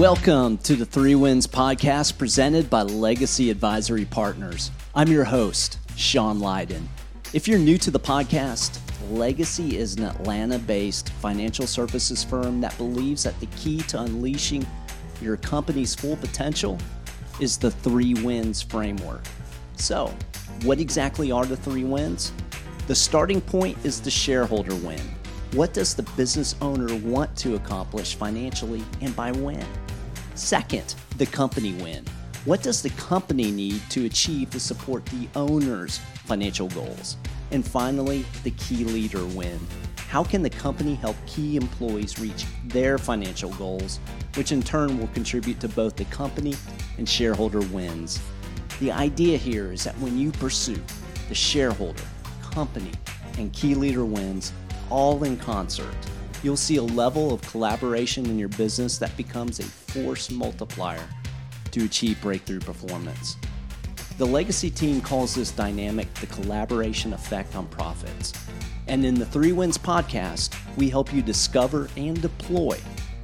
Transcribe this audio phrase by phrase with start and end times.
[0.00, 4.70] Welcome to the Three Wins podcast presented by Legacy Advisory Partners.
[4.94, 6.84] I'm your host, Sean Lyden.
[7.34, 12.74] If you're new to the podcast, Legacy is an Atlanta based financial services firm that
[12.78, 14.66] believes that the key to unleashing
[15.20, 16.78] your company's full potential
[17.38, 19.24] is the three wins framework.
[19.76, 20.14] So,
[20.62, 22.32] what exactly are the three wins?
[22.86, 25.02] The starting point is the shareholder win.
[25.52, 29.66] What does the business owner want to accomplish financially and by when?
[30.40, 32.02] Second, the company win.
[32.46, 37.18] What does the company need to achieve to support the owner's financial goals?
[37.50, 39.60] And finally, the key leader win.
[40.08, 44.00] How can the company help key employees reach their financial goals,
[44.34, 46.54] which in turn will contribute to both the company
[46.96, 48.18] and shareholder wins?
[48.80, 50.82] The idea here is that when you pursue
[51.28, 52.02] the shareholder,
[52.50, 52.92] company,
[53.36, 54.54] and key leader wins
[54.88, 55.94] all in concert,
[56.42, 61.06] you'll see a level of collaboration in your business that becomes a force multiplier
[61.70, 63.36] to achieve breakthrough performance.
[64.18, 68.32] The legacy team calls this dynamic the collaboration effect on profits.
[68.86, 72.78] And in the Three Wins podcast, we help you discover and deploy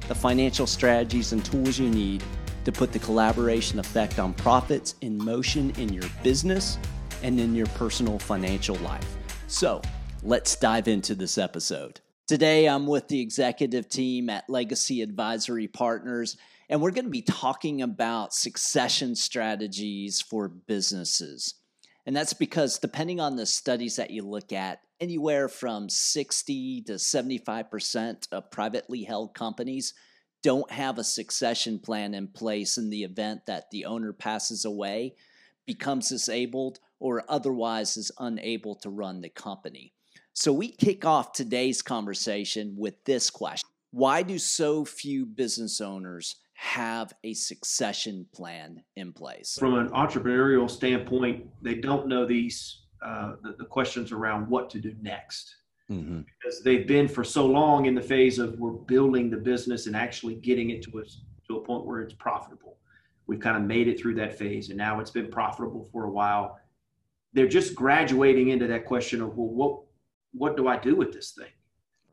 [0.07, 2.23] the financial strategies and tools you need
[2.65, 6.77] to put the collaboration effect on profits in motion in your business
[7.23, 9.17] and in your personal financial life.
[9.47, 9.81] So
[10.23, 11.99] let's dive into this episode.
[12.27, 16.35] Today, I'm with the executive team at Legacy Advisory Partners,
[16.67, 21.53] and we're going to be talking about succession strategies for businesses.
[22.05, 26.93] And that's because, depending on the studies that you look at, anywhere from 60 to
[26.95, 29.93] 75% of privately held companies
[30.43, 35.15] don't have a succession plan in place in the event that the owner passes away,
[35.65, 39.93] becomes disabled, or otherwise is unable to run the company.
[40.37, 46.35] So we kick off today's conversation with this question Why do so few business owners
[46.53, 49.57] have a succession plan in place?
[49.59, 54.79] From an entrepreneurial standpoint, they don't know these uh, the, the, questions around what to
[54.79, 55.55] do next.
[55.89, 56.19] Mm-hmm.
[56.19, 59.95] Because they've been for so long in the phase of we're building the business and
[59.95, 61.03] actually getting it to a,
[61.47, 62.77] to a point where it's profitable.
[63.25, 66.11] We've kind of made it through that phase and now it's been profitable for a
[66.11, 66.59] while.
[67.33, 69.86] They're just graduating into that question of, well, what,
[70.37, 71.51] what do I do with this thing?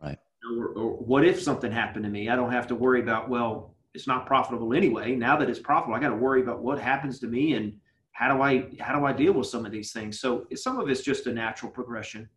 [0.02, 0.18] Right.
[0.50, 2.28] Or, or, what if something happened to me?
[2.28, 5.14] I don't have to worry about, well, it's not profitable anyway.
[5.14, 7.74] Now that it's profitable, I got to worry about what happens to me and
[8.12, 10.20] how do I how do I deal with some of these things?
[10.20, 12.28] So some of it's just a natural progression,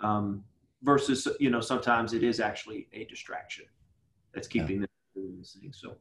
[0.00, 0.44] um,
[0.82, 3.64] versus you know sometimes it is actually a distraction
[4.32, 4.80] that's keeping yeah.
[4.82, 5.78] them doing these things.
[5.80, 5.96] So.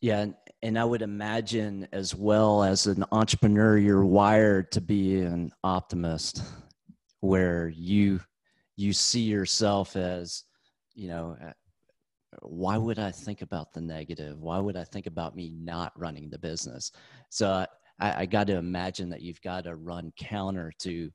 [0.00, 0.26] Yeah,
[0.62, 6.42] and I would imagine as well as an entrepreneur, you're wired to be an optimist
[7.24, 8.20] where you
[8.76, 10.44] you see yourself as
[10.94, 11.52] you know uh,
[12.42, 14.38] why would i think about the negative?
[14.40, 16.92] Why would i think about me not running the business?
[17.30, 17.66] So
[18.00, 21.10] i, I got to imagine that you've got to run counter to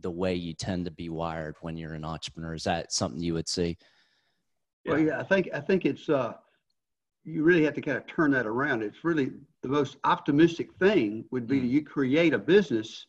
[0.00, 2.54] the way you tend to be wired when you're an entrepreneur.
[2.54, 3.76] Is that something you would see?
[4.86, 5.18] Well yeah.
[5.18, 6.34] i think i think it's uh
[7.24, 8.82] you really have to kind of turn that around.
[8.82, 9.30] It's really
[9.62, 11.68] the most optimistic thing would be mm.
[11.70, 13.06] you create a business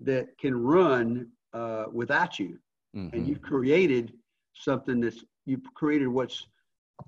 [0.00, 2.58] that can run uh, without you,
[2.96, 3.14] mm-hmm.
[3.14, 4.12] and you've created
[4.54, 6.46] something that's you've created what's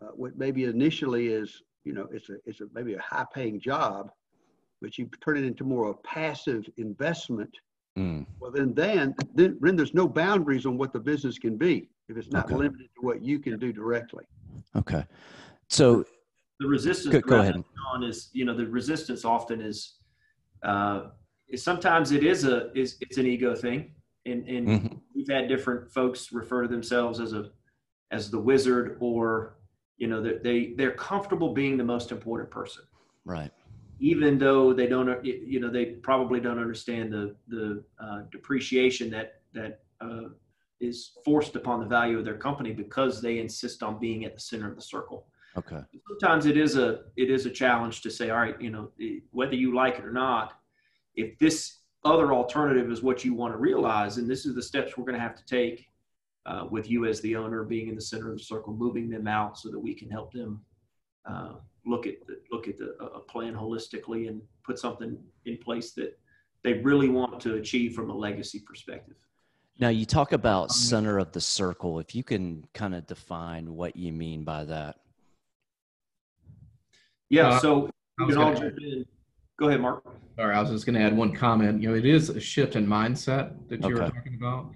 [0.02, 3.60] uh, what maybe initially is you know it's a it's a maybe a high paying
[3.60, 4.10] job,
[4.80, 7.50] but you turn it into more of a passive investment.
[7.98, 8.24] Mm.
[8.38, 12.16] Well, then, then, then, then there's no boundaries on what the business can be if
[12.16, 12.54] it's not okay.
[12.54, 14.24] limited to what you can do directly.
[14.76, 15.04] Okay,
[15.68, 16.04] so
[16.60, 17.62] the resistance go, go ahead.
[17.92, 19.96] on is you know the resistance often is
[20.62, 21.08] uh,
[21.48, 23.92] is sometimes it is a is it's an ego thing
[24.26, 24.96] and, and mm-hmm.
[25.14, 27.50] we've had different folks refer to themselves as a
[28.10, 29.56] as the wizard or
[29.96, 32.84] you know they, they they're comfortable being the most important person.
[33.24, 33.50] Right.
[33.98, 39.42] Even though they don't you know they probably don't understand the the uh, depreciation that
[39.52, 40.28] that uh,
[40.80, 44.40] is forced upon the value of their company because they insist on being at the
[44.40, 45.26] center of the circle.
[45.56, 45.80] Okay.
[46.08, 48.90] Sometimes it is a it is a challenge to say all right you know
[49.30, 50.60] whether you like it or not
[51.14, 54.16] if this other alternative is what you want to realize.
[54.16, 55.86] And this is the steps we're going to have to take
[56.46, 59.26] uh, with you as the owner being in the center of the circle, moving them
[59.26, 60.60] out so that we can help them
[61.26, 61.54] uh,
[61.84, 66.18] look at the, look at the a plan holistically and put something in place that
[66.62, 69.16] they really want to achieve from a legacy perspective.
[69.78, 71.98] Now you talk about um, center of the circle.
[72.00, 74.96] If you can kind of define what you mean by that.
[77.30, 79.06] Yeah, uh, so you can all jump in.
[79.60, 80.02] Go ahead, Marc.
[80.36, 81.80] Sorry, I was just going to add one comment.
[81.80, 84.04] You know, it is a shift in mindset that you okay.
[84.04, 84.72] were talking about.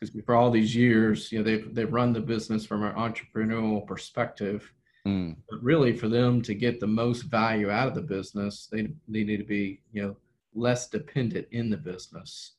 [0.00, 3.86] Because for all these years, you know, they've they've run the business from an entrepreneurial
[3.86, 4.72] perspective,
[5.06, 5.36] Mm.
[5.50, 9.24] But really, for them to get the most value out of the business, they, they
[9.24, 10.16] need to be, you know,
[10.54, 12.52] less dependent in the business.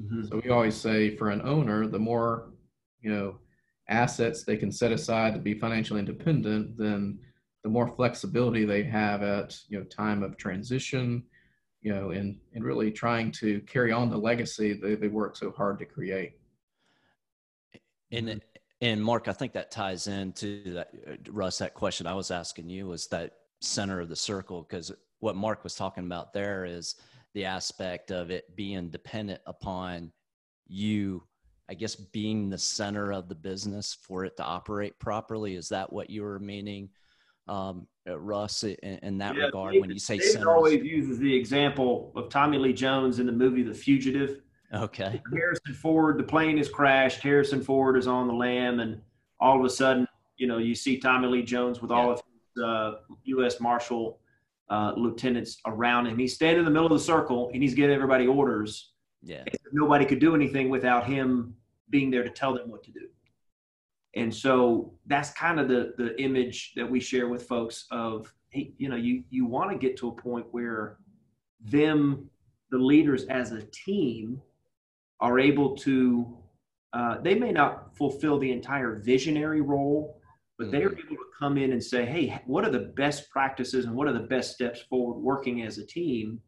[0.00, 0.26] Mm-hmm.
[0.26, 2.50] So we always say for an owner, the more,
[3.02, 3.38] you know,
[3.88, 7.18] assets they can set aside to be financially independent, then
[7.62, 11.22] the more flexibility they have at, you know, time of transition,
[11.82, 15.50] you know, and, and really trying to carry on the legacy they, they work so
[15.50, 16.38] hard to create.
[18.12, 18.40] And,
[18.80, 20.90] and Marc, I think that ties into that,
[21.28, 25.36] Russ, that question I was asking you was that center of the circle, because what
[25.36, 26.96] Marc was talking about there is
[27.34, 30.12] the aspect of it being dependent upon
[30.66, 31.22] you,
[31.68, 35.54] I guess, being the center of the business for it to operate properly.
[35.54, 36.88] Is that what you were meaning?
[37.50, 40.48] Um, Russ, in, in that yeah, regard David, when you say David centers.
[40.48, 44.40] always uses the example of Tommy Lee Jones in the movie The Fugitive.
[44.72, 45.20] Okay.
[45.34, 47.20] Harrison Ford, the plane has crashed.
[47.20, 49.00] Harrison Ford is on the lam, and
[49.40, 50.06] all of a sudden,
[50.36, 51.96] you know, you see Tommy Lee Jones with yeah.
[51.96, 52.22] all of
[52.54, 52.92] his uh,
[53.24, 53.60] U.S.
[53.60, 54.20] Marshal
[54.70, 56.18] uh, lieutenants around him.
[56.18, 58.92] He's standing in the middle of the circle, and he's giving everybody orders.
[59.22, 59.44] Yeah.
[59.72, 61.54] Nobody could do anything without him
[61.90, 63.08] being there to tell them what to do.
[64.16, 68.72] And so that's kind of the the image that we share with folks of hey,
[68.78, 70.98] you know, you you want to get to a point where
[71.60, 72.28] them,
[72.70, 74.40] the leaders as a team,
[75.20, 76.36] are able to.
[76.92, 80.20] Uh, they may not fulfill the entire visionary role,
[80.58, 80.76] but mm-hmm.
[80.76, 83.94] they are able to come in and say, "Hey, what are the best practices and
[83.94, 86.40] what are the best steps forward working as a team?"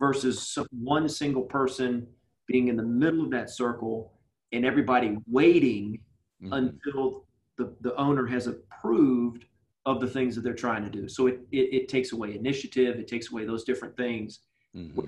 [0.00, 2.06] Versus one single person
[2.46, 4.12] being in the middle of that circle
[4.52, 6.00] and everybody waiting
[6.44, 6.52] mm-hmm.
[6.52, 7.24] until
[7.56, 9.44] the, the owner has approved
[9.86, 11.08] of the things that they're trying to do.
[11.08, 14.40] So it, it, it takes away initiative, it takes away those different things.
[14.74, 15.00] Mm-hmm.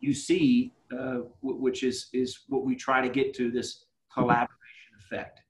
[0.00, 5.40] You see, uh, which is, is what we try to get to this collaboration effect.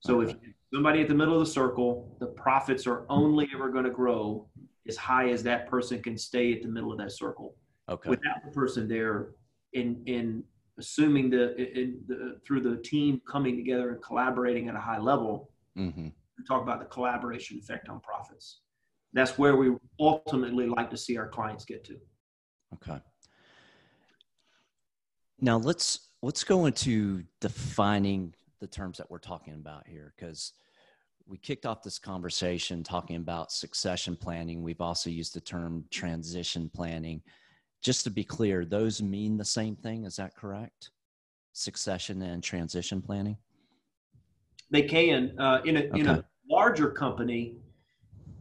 [0.00, 0.32] So okay.
[0.32, 0.36] if
[0.72, 4.48] somebody at the middle of the circle, the profits are only ever going to grow
[4.86, 7.56] as high as that person can stay at the middle of that circle.
[7.88, 8.10] Okay.
[8.10, 9.30] Without the person there
[9.72, 10.42] in in
[10.78, 15.50] assuming the, in, the through the team coming together and collaborating at a high level,
[15.76, 16.08] mm-hmm.
[16.08, 18.60] we talk about the collaboration effect on profits.
[19.12, 21.96] That's where we ultimately like to see our clients get to.
[22.74, 23.00] Okay.
[25.40, 30.52] Now let's let's go into defining the terms that we're talking about here because
[31.26, 34.62] we kicked off this conversation talking about succession planning.
[34.62, 37.22] We've also used the term transition planning
[37.84, 40.04] just to be clear, those mean the same thing.
[40.04, 40.90] Is that correct?
[41.52, 43.36] Succession and transition planning?
[44.70, 45.38] They can.
[45.38, 46.00] Uh, in, a, okay.
[46.00, 47.56] in a larger company,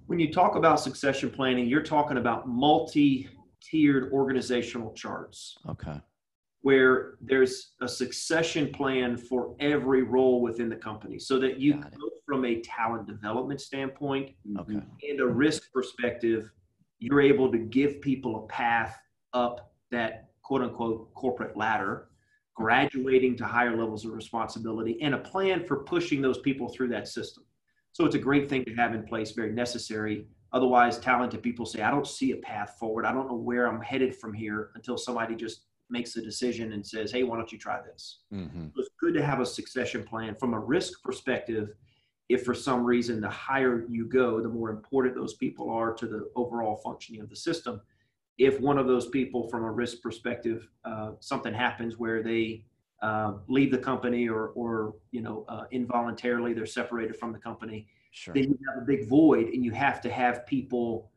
[0.07, 3.29] when you talk about succession planning, you're talking about multi
[3.61, 5.57] tiered organizational charts.
[5.69, 5.99] Okay.
[6.61, 12.09] Where there's a succession plan for every role within the company so that you go
[12.25, 14.79] from a talent development standpoint okay.
[15.09, 16.49] and a risk perspective,
[16.99, 18.97] you're able to give people a path
[19.33, 22.09] up that quote unquote corporate ladder,
[22.55, 27.07] graduating to higher levels of responsibility, and a plan for pushing those people through that
[27.07, 27.43] system.
[27.93, 30.25] So it's a great thing to have in place, very necessary.
[30.51, 33.05] Otherwise, talented people say, I don't see a path forward.
[33.05, 36.85] I don't know where I'm headed from here until somebody just makes a decision and
[36.85, 38.19] says, Hey, why don't you try this?
[38.33, 38.67] Mm-hmm.
[38.75, 41.69] it's good to have a succession plan from a risk perspective.
[42.29, 46.07] If for some reason the higher you go, the more important those people are to
[46.07, 47.81] the overall functioning of the system
[48.37, 52.63] if one of those people from a risk perspective uh, something happens where they
[53.01, 57.87] uh, leave the company or or you know uh, involuntarily they're separated from the company
[58.11, 58.33] sure.
[58.33, 61.11] then you have a big void and you have to have people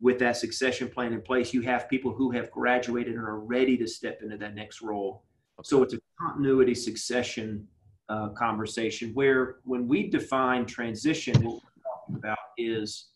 [0.00, 3.76] with that succession plan in place you have people who have graduated and are ready
[3.76, 5.24] to step into that next role
[5.58, 5.66] okay.
[5.66, 7.66] so it's a continuity succession
[8.08, 13.11] uh, conversation where when we define transition what we're talking about is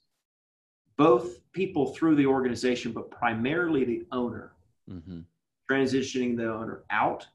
[0.96, 4.52] both people through the organization, but primarily the owner,
[4.90, 5.20] mm-hmm.
[5.70, 7.26] transitioning the owner out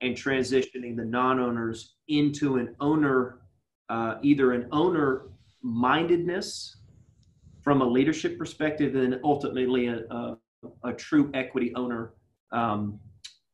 [0.00, 3.40] and transitioning the non-owners into an owner,
[3.88, 5.26] uh, either an owner
[5.62, 6.76] mindedness
[7.62, 10.38] from a leadership perspective, and ultimately a, a,
[10.84, 12.14] a true equity owner
[12.52, 12.98] um,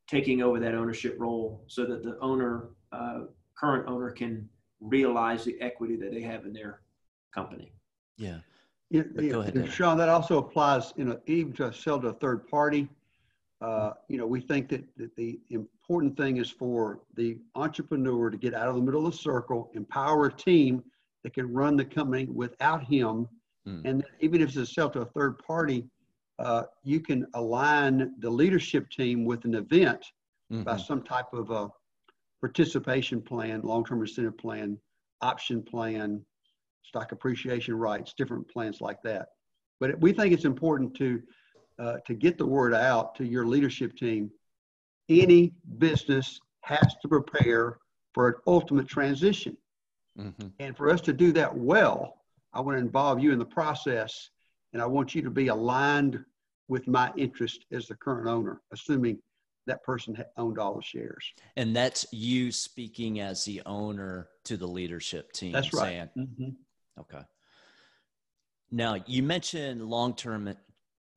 [0.07, 3.23] taking over that ownership role, so that the owner, uh,
[3.59, 4.49] current owner, can
[4.81, 6.83] realize the equity that they have in their
[7.35, 7.73] company.
[8.17, 8.39] Yeah.
[8.91, 12.47] Yeah, go ahead, Sean, that also applies, you know, even to sell to a third
[12.49, 12.89] party.
[13.61, 18.37] Uh, you know, we think that, that the important thing is for the entrepreneur to
[18.37, 20.85] get out of the middle of the circle, empower a team
[21.25, 23.29] that can run the company without him.
[23.67, 23.83] Mm.
[23.85, 25.85] And even if it's a sell to a third party,
[26.39, 30.05] uh, you can align the leadership team with an event
[30.53, 30.63] mm-hmm.
[30.63, 31.69] by some type of a
[32.41, 34.79] participation plan, long-term incentive plan,
[35.23, 36.25] option plan,
[36.87, 39.29] stock appreciation rights, different plans like that.
[39.81, 41.23] But we think it's important to
[41.79, 44.31] uh, to get the word out to your leadership team.
[45.09, 47.79] Any business has to prepare
[48.15, 49.57] for an ultimate transition.
[50.19, 50.49] Mm-hmm.
[50.59, 52.23] And for us to do that well,
[52.55, 54.31] I want to involve you in the process,
[54.73, 56.25] and I want you to be aligned
[56.69, 59.19] with my interest as the current owner, assuming
[59.67, 61.25] that person owned all the shares.
[61.57, 65.53] And that's you speaking as the owner to the leadership team.
[65.53, 65.89] That's right.
[65.89, 66.49] Saying, mm-hmm.
[66.99, 67.23] Okay.
[68.71, 70.53] Now, you mentioned long term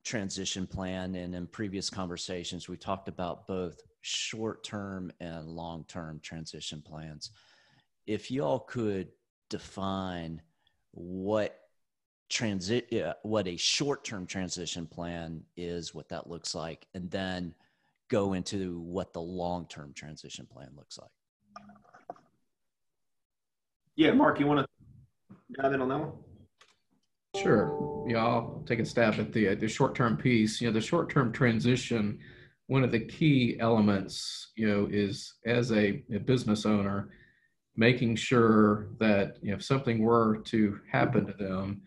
[0.04, 6.20] transition plan, and in previous conversations, we talked about both short term and long term
[6.22, 7.30] transition plans.
[8.06, 9.08] If you all could
[9.48, 10.40] define
[10.92, 11.56] what
[12.28, 12.88] transit
[13.22, 17.52] what a short term transition plan is what that looks like and then
[18.08, 21.10] go into what the long term transition plan looks like
[23.96, 24.66] yeah Marc you want to
[25.52, 26.12] dive in on that one?
[27.36, 28.04] Sure.
[28.08, 30.60] Yeah, I'll take a stab at the the short term piece.
[30.60, 32.18] You know, the short term transition.
[32.66, 37.10] One of the key elements, you know, is as a, a business owner,
[37.76, 41.82] making sure that you know, if something were to happen to them,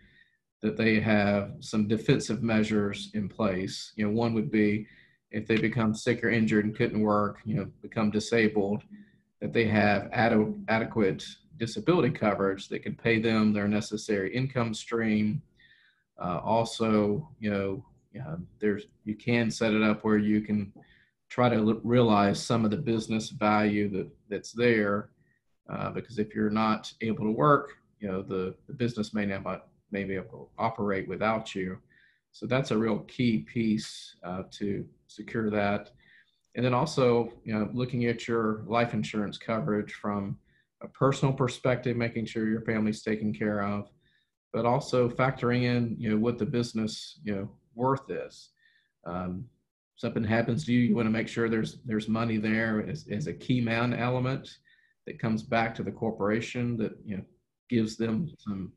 [0.62, 3.94] that they have some defensive measures in place.
[3.96, 4.88] You know, one would be
[5.32, 8.84] if they become sick or injured and couldn't work, you know, become disabled,
[9.42, 11.26] that they have ad- adequate
[11.58, 15.42] disability coverage that can pay them their necessary income stream.
[16.22, 17.86] Uh, also, you know,
[18.22, 20.72] uh, there's you can set it up where you can
[21.30, 25.10] try to l- realize some of the business value that that's there,
[25.70, 29.68] uh, because if you're not able to work, you know, the, the business may not
[29.92, 31.78] may be able to operate without you.
[32.32, 35.92] So that's a real key piece uh, to secure that.
[36.56, 40.38] And then also, you know, looking at your life insurance coverage from
[40.84, 43.90] a personal perspective, making sure your family's taken care of,
[44.52, 48.50] but also factoring in, you know, what the business, you know, worth is.
[49.06, 49.46] Um,
[49.96, 53.28] something happens to you, you want to make sure there's there's money there as, as
[53.28, 54.58] a key man element
[55.06, 57.24] that comes back to the corporation that you know
[57.70, 58.72] gives them some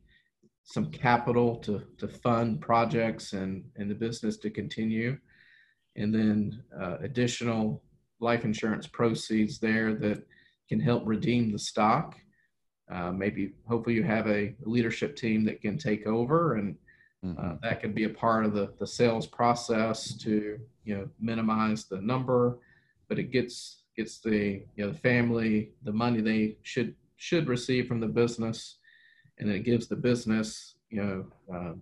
[0.64, 5.16] some capital to to fund projects and and the business to continue,
[5.96, 7.82] and then uh, additional
[8.20, 10.26] life insurance proceeds there that
[10.68, 12.16] can help redeem the stock.
[12.90, 16.76] Uh, maybe hopefully you have a leadership team that can take over and
[17.24, 17.54] uh, mm-hmm.
[17.62, 22.00] that could be a part of the, the sales process to you know minimize the
[22.00, 22.58] number
[23.08, 27.88] but it gets gets the you know the family the money they should should receive
[27.88, 28.76] from the business
[29.38, 31.72] and then it gives the business you know uh,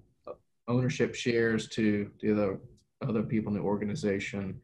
[0.68, 2.58] ownership shares to the other
[3.06, 4.58] other people in the organization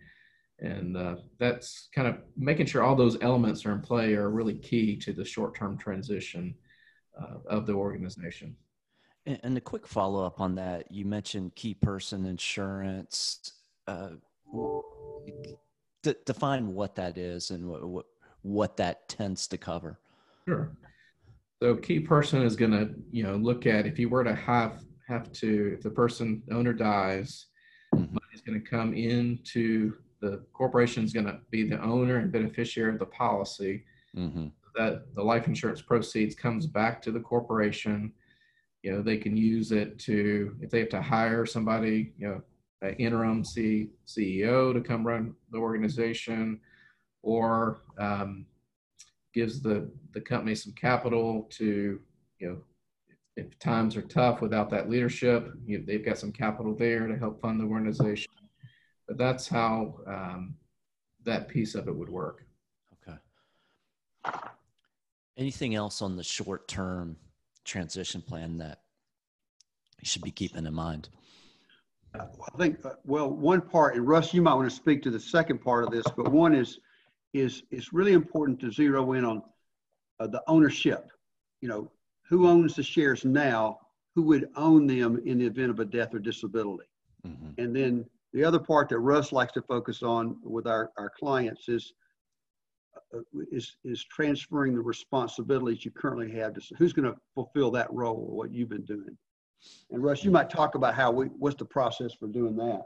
[0.60, 4.54] and uh, that's kind of making sure all those elements are in play are really
[4.54, 6.54] key to the short-term transition
[7.20, 8.54] uh, of the organization.
[9.26, 10.90] And, and a quick follow-up on that.
[10.90, 13.52] You mentioned key person insurance.
[13.86, 14.10] Uh,
[16.02, 18.06] d- define what that is and what, what,
[18.42, 19.98] what that tends to cover.
[20.46, 20.72] Sure.
[21.62, 24.82] So key person is going to you know look at if you were to have
[25.08, 27.46] have to if the person owner dies
[27.94, 28.14] mm-hmm.
[28.14, 32.92] money's going to come into the corporation is going to be the owner and beneficiary
[32.92, 33.84] of the policy.
[34.16, 34.48] Mm-hmm.
[34.76, 38.12] That the life insurance proceeds comes back to the corporation.
[38.82, 42.42] You know, they can use it to if they have to hire somebody, you know,
[42.82, 46.60] an interim C, CEO to come run the organization,
[47.22, 48.46] or um,
[49.34, 52.00] gives the the company some capital to
[52.38, 52.58] you know
[53.36, 57.40] if times are tough without that leadership, you, they've got some capital there to help
[57.40, 58.30] fund the organization.
[59.10, 60.54] But that's how um,
[61.24, 62.46] that piece of it would work.
[63.08, 63.18] Okay.
[65.36, 67.16] Anything else on the short term
[67.64, 68.82] transition plan that
[70.00, 71.08] you should be keeping in mind?
[72.14, 75.18] I think, uh, well, one part, and Russ, you might want to speak to the
[75.18, 76.78] second part of this, but one is,
[77.34, 79.42] is it's really important to zero in on
[80.20, 81.10] uh, the ownership.
[81.62, 81.90] You know,
[82.28, 83.80] who owns the shares now?
[84.14, 86.86] Who would own them in the event of a death or disability?
[87.26, 87.60] Mm-hmm.
[87.60, 91.68] And then the other part that Russ likes to focus on with our, our clients
[91.68, 91.92] is,
[93.14, 93.20] uh,
[93.50, 98.26] is, is transferring the responsibilities you currently have to who's going to fulfill that role
[98.30, 99.16] or what you've been doing.
[99.90, 102.82] And Russ, you might talk about how we, what's the process for doing that?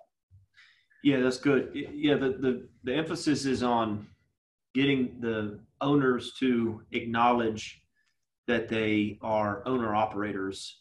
[1.02, 1.70] Yeah, that's good.
[1.74, 4.06] Yeah, the, the, the emphasis is on
[4.74, 7.82] getting the owners to acknowledge
[8.46, 10.78] that they are owner operators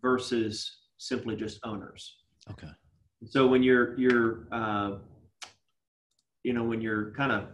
[0.00, 2.16] versus simply just owners.
[2.50, 2.68] Okay.
[3.24, 4.98] So when you're you're uh,
[6.42, 7.48] you know when you're kind of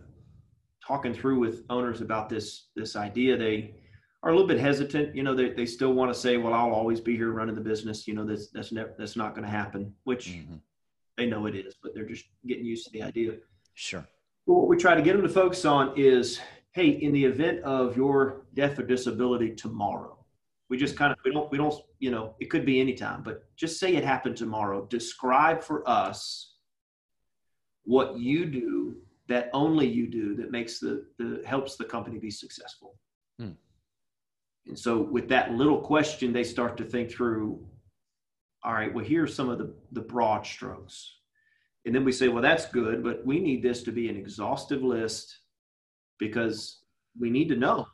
[0.86, 3.74] talking through with owners about this this idea, they
[4.22, 5.14] are a little bit hesitant.
[5.14, 7.60] You know, they, they still want to say, well, I'll always be here running the
[7.60, 8.06] business.
[8.06, 10.56] You know, that's, that's never, that's not going to happen, which mm-hmm.
[11.16, 13.32] they know it is, but they're just getting used to the idea.
[13.74, 14.06] Sure.
[14.46, 16.40] Well, what we try to get them to focus on is,
[16.72, 20.21] hey, in the event of your death or disability tomorrow,
[20.72, 23.44] we just kind of, we don't, we don't, you know, it could be anytime, but
[23.56, 24.86] just say it happened tomorrow.
[24.86, 26.54] Describe for us
[27.84, 28.96] what you do
[29.28, 32.94] that only you do that makes the, the helps the company be successful.
[33.38, 33.50] Hmm.
[34.66, 37.62] And so with that little question, they start to think through,
[38.64, 41.16] all right, well, here's some of the, the broad strokes.
[41.84, 44.82] And then we say, well, that's good, but we need this to be an exhaustive
[44.82, 45.36] list
[46.18, 46.78] because
[47.20, 47.88] we need to know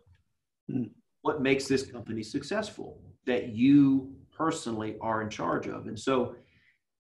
[0.71, 0.85] hmm.
[1.29, 5.87] What makes this company successful that you personally are in charge of.
[5.87, 6.37] And so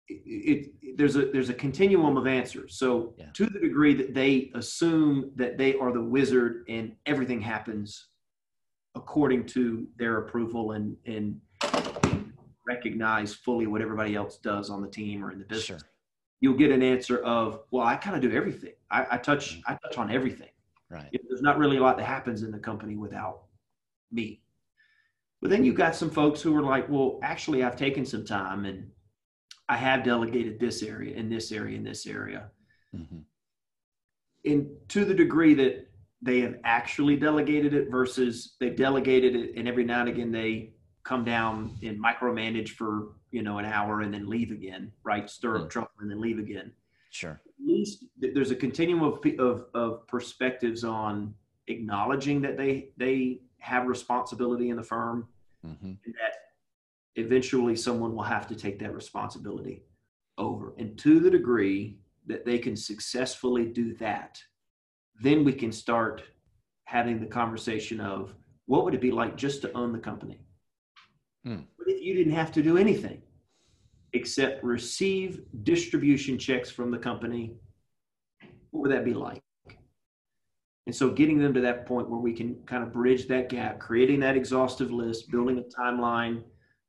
[0.08, 2.78] it, it, there's a there's a continuum of answers.
[2.78, 3.26] So yeah.
[3.34, 8.08] to the degree that they assume that they are the wizard and everything happens
[8.96, 11.42] according to their approval and and
[12.66, 15.90] recognize fully what everybody else does on the team or in the business, sure.
[16.40, 18.72] you'll get an answer of, well, I kind of do everything.
[18.90, 19.74] I, I touch mm-hmm.
[19.74, 20.48] I touch on everything.
[20.90, 21.10] Right.
[21.28, 23.46] there's not really a lot that happens in the company without
[24.14, 24.42] me.
[25.42, 28.66] But then you've got some folks who are like, well, actually, I've taken some time
[28.66, 28.90] and
[29.68, 32.50] I have delegated this area and this area and this area.
[32.96, 33.20] Mm-hmm.
[34.46, 35.90] And to the degree that
[36.24, 40.74] they have actually delegated it versus they've delegated it and every now and again they
[41.04, 45.58] come down and micromanage for you know an hour and then leave again right stir
[45.58, 45.70] up mm.
[45.70, 46.72] trouble and then leave again
[47.12, 51.34] sure at least there's a continuum of, of, of perspectives on
[51.68, 55.26] acknowledging that they they have responsibility in the firm
[55.66, 55.86] mm-hmm.
[55.86, 56.36] and that
[57.16, 59.84] eventually someone will have to take that responsibility
[60.38, 60.74] over.
[60.78, 64.38] And to the degree that they can successfully do that,
[65.22, 66.24] then we can start
[66.84, 70.42] having the conversation of what would it be like just to own the company?
[71.46, 71.62] Hmm.
[71.78, 73.22] What if you didn't have to do anything
[74.12, 77.54] except receive distribution checks from the company?
[78.72, 79.42] What would that be like?
[80.86, 83.80] And so getting them to that point where we can kind of bridge that gap,
[83.80, 86.44] creating that exhaustive list, building a timeline,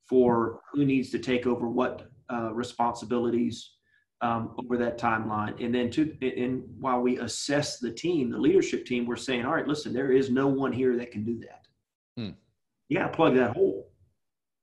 [0.09, 3.73] for who needs to take over what uh, responsibilities
[4.21, 5.63] um, over that timeline.
[5.65, 9.55] And then to and while we assess the team, the leadership team, we're saying, all
[9.55, 11.67] right, listen, there is no one here that can do that.
[12.17, 12.31] Hmm.
[12.89, 13.91] You got to plug that hole.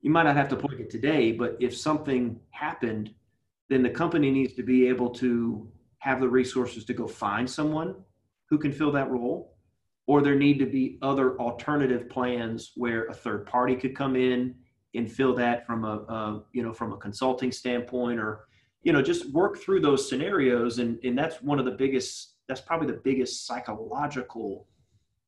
[0.02, 3.14] You might not have to plug it today, but if something happened,
[3.70, 5.68] then the company needs to be able to
[6.00, 7.96] have the resources to go find someone
[8.52, 9.56] who can fill that role
[10.08, 14.54] or there need to be other alternative plans where a third party could come in
[14.94, 18.46] and fill that from a, a, you know from a consulting standpoint or
[18.84, 20.80] you know just work through those scenarios.
[20.80, 24.68] And and that's one of the biggest that's probably the biggest psychological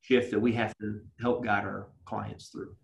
[0.01, 2.75] shift that we have to help guide our clients through.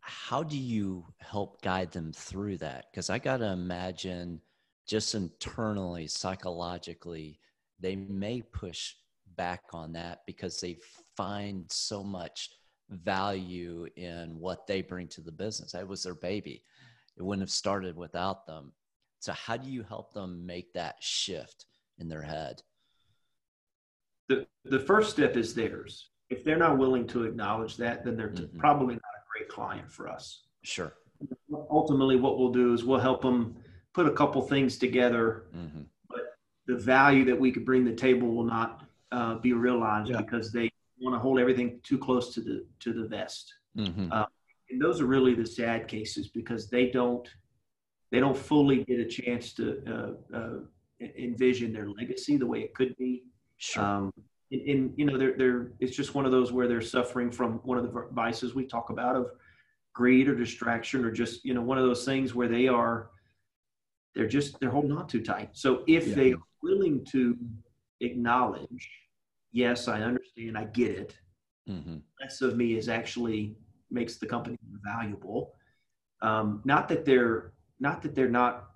[0.00, 2.86] How do you help guide them through that?
[2.90, 4.40] Because i got to imagine
[4.86, 7.38] just internally psychologically
[7.80, 8.94] they may push
[9.38, 10.76] back on that because they
[11.16, 12.50] find so much
[12.90, 15.74] value in what they bring to the business.
[15.74, 16.62] It was their baby.
[17.16, 18.72] It wouldn't have started without them.
[19.20, 21.66] So, how do you help them make that shift
[21.98, 22.62] in their head?
[24.28, 26.10] The, the first step is theirs.
[26.30, 28.58] If they're not willing to acknowledge that, then they're mm-hmm.
[28.58, 30.42] probably not a great client for us.
[30.62, 30.94] Sure.
[31.70, 33.56] Ultimately, what we'll do is we'll help them
[33.94, 35.80] put a couple things together, mm-hmm.
[36.08, 36.20] but
[36.66, 40.18] the value that we could bring to the table will not uh, be realized yeah.
[40.18, 43.54] because they want to hold everything too close to the to the vest.
[43.76, 44.12] Mm-hmm.
[44.12, 44.26] Uh,
[44.70, 47.28] and those are really the sad cases because they don't
[48.10, 50.58] they don't fully get a chance to uh, uh,
[51.18, 53.24] envision their legacy the way it could be.
[53.58, 53.84] Sure.
[53.84, 54.12] Um,
[54.50, 57.60] and, and, you know, they're, they're, it's just one of those where they're suffering from
[57.64, 59.26] one of the vices we talk about of
[59.92, 63.10] greed or distraction or just, you know, one of those things where they are,
[64.14, 65.50] they're just, they're holding on too tight.
[65.52, 66.14] So if yeah.
[66.14, 67.36] they are willing to
[68.00, 68.88] acknowledge
[69.52, 71.18] yes, I understand, I get it.
[71.68, 71.98] Mm-hmm.
[72.20, 73.56] Less of me is actually
[73.90, 75.54] makes the company valuable.
[76.22, 78.70] Um, not that they're not that they're not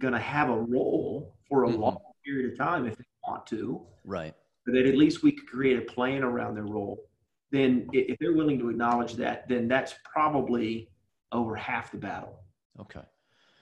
[0.00, 1.80] going to have a role for a mm-hmm.
[1.80, 3.82] long period of time if they want to.
[4.04, 4.34] Right.
[4.64, 7.04] But that at least we could create a plan around their role.
[7.50, 10.90] Then, if they're willing to acknowledge that, then that's probably
[11.32, 12.40] over half the battle.
[12.78, 13.00] Okay.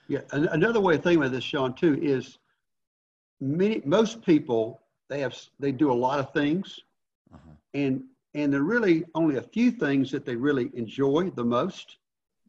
[0.09, 0.19] Yeah.
[0.31, 2.37] Another way of thinking about this, Sean, too, is
[3.39, 6.79] many most people they have they do a lot of things,
[7.33, 7.51] uh-huh.
[7.73, 11.97] and and there are really only a few things that they really enjoy the most.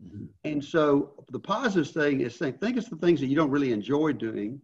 [0.04, 0.26] Mm-hmm.
[0.44, 3.72] And so the positive thing is think think it's the things that you don't really
[3.72, 4.60] enjoy doing,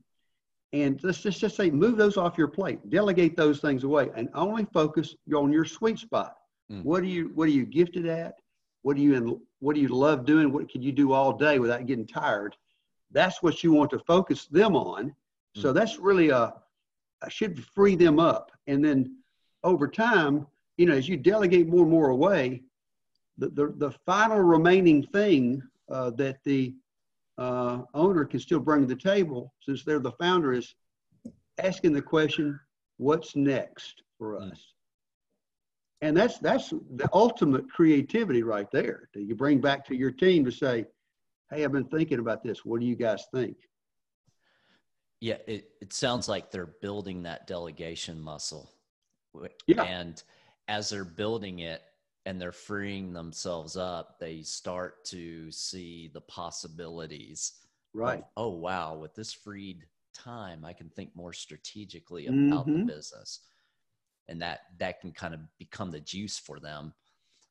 [0.72, 4.28] and let's just, just say move those off your plate, delegate those things away, and
[4.35, 6.37] only focus on your sweet spot.
[6.70, 6.85] Mm.
[6.85, 8.37] What are you what are you gifted at?
[8.85, 10.52] what do you in, what do you love doing?
[10.52, 12.54] What can you do all day without getting tired?
[13.11, 15.14] That's what you want to focus them on.
[15.57, 15.74] So mm.
[15.74, 16.52] that's really a
[17.33, 18.51] should free them up.
[18.67, 19.17] And then
[19.63, 22.63] over time, you know, as you delegate more and more away,
[23.39, 26.75] the, the, the final remaining thing uh, that the
[27.39, 30.75] uh, owner can still bring to the table, since they're the founder, is
[31.59, 32.59] asking the question,
[32.99, 34.53] what's next for mm.
[34.53, 34.61] us?
[36.01, 39.09] And that's that's the ultimate creativity right there.
[39.15, 40.85] That you bring back to your team to say,
[41.51, 42.63] "Hey, I've been thinking about this.
[42.63, 43.57] What do you guys think?"
[45.25, 48.71] Yeah, it, it sounds like they're building that delegation muscle.
[49.67, 49.83] Yeah.
[49.85, 50.23] And
[50.69, 51.81] as they're building it
[52.27, 57.53] and they're freeing themselves up, they start to see the possibilities.
[57.95, 58.19] Right.
[58.19, 58.97] Of, oh, wow.
[58.97, 62.81] With this freed time, I can think more strategically about mm-hmm.
[62.81, 63.41] the business
[64.29, 66.93] and that that can kind of become the juice for them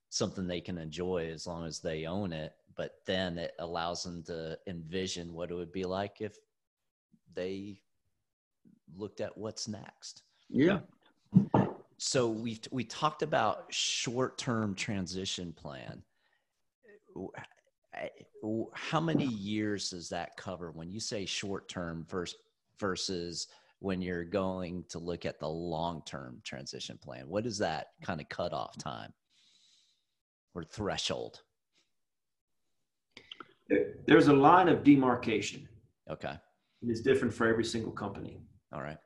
[0.09, 4.23] something they can enjoy as long as they own it but then it allows them
[4.23, 6.37] to envision what it would be like if
[7.35, 7.79] they
[8.95, 10.79] looked at what's next yeah
[11.97, 16.01] so we we talked about short-term transition plan
[18.75, 22.37] how many years does that cover when you say short-term versus
[22.79, 23.47] versus
[23.79, 27.27] when you're going to look at the long-term transition plan?
[27.27, 29.13] What is that kind of cutoff time
[30.55, 31.41] or threshold?
[34.07, 35.67] There's a line of demarcation.
[36.09, 36.35] Okay.
[36.87, 38.41] It's different for every single company.
[38.73, 38.97] All right.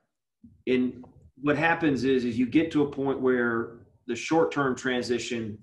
[0.65, 1.03] And
[1.41, 5.57] what happens is, is you get to a point where the short-term transition,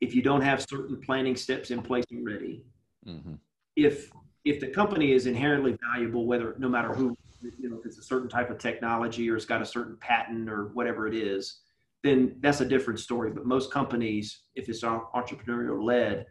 [0.00, 2.64] if you don't have certain planning steps in place already,
[3.06, 3.34] mm-hmm.
[3.76, 4.10] if
[4.44, 7.14] if the company is inherently valuable, whether no matter who
[7.58, 10.48] you know, if it's a certain type of technology or it's got a certain patent
[10.48, 11.60] or whatever it is,
[12.02, 13.30] then that's a different story.
[13.30, 16.26] But most companies, if it's entrepreneurial led,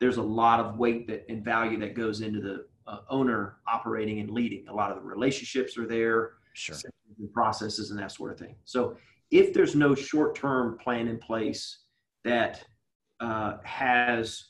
[0.00, 4.20] there's a lot of weight that and value that goes into the uh, owner operating
[4.20, 4.68] and leading.
[4.68, 6.76] A lot of the relationships are there, sure.
[7.18, 8.54] and processes and that sort of thing.
[8.64, 8.96] So
[9.30, 11.78] if there's no short-term plan in place
[12.24, 12.64] that
[13.20, 14.48] uh, has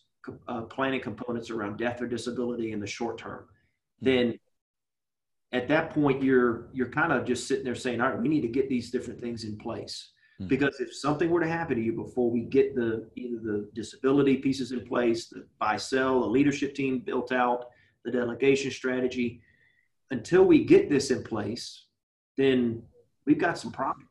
[0.49, 3.47] uh, planning components around death or disability in the short term,
[4.01, 4.07] hmm.
[4.07, 4.39] then
[5.55, 8.43] at that point you're you're kind of just sitting there saying all right we need
[8.43, 10.49] to get these different things in place mm-hmm.
[10.49, 14.37] because if something were to happen to you before we get the either the disability
[14.37, 17.67] pieces in place the buy sell the leadership team built out
[18.05, 19.41] the delegation strategy
[20.11, 21.87] until we get this in place
[22.37, 22.83] then
[23.27, 24.09] we've got some problems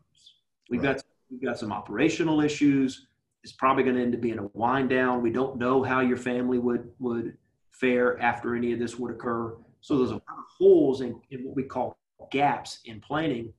[0.70, 0.96] we've right.
[0.98, 3.08] got we've got some operational issues
[3.44, 6.18] it's probably going to end up being a wind down we don't know how your
[6.18, 7.38] family would would
[7.72, 11.44] fare after any of this would occur so there's a lot of holes in, in
[11.44, 11.98] what we call
[12.32, 13.54] gaps in planning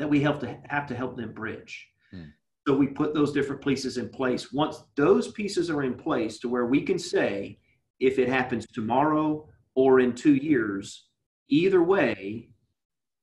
[0.00, 1.88] that we have to have to help them bridge.
[2.10, 2.30] Hmm.
[2.66, 4.52] So we put those different pieces in place.
[4.52, 7.58] Once those pieces are in place to where we can say,
[8.00, 9.46] if it happens tomorrow
[9.80, 11.06] or in two years,
[11.48, 12.50] either way,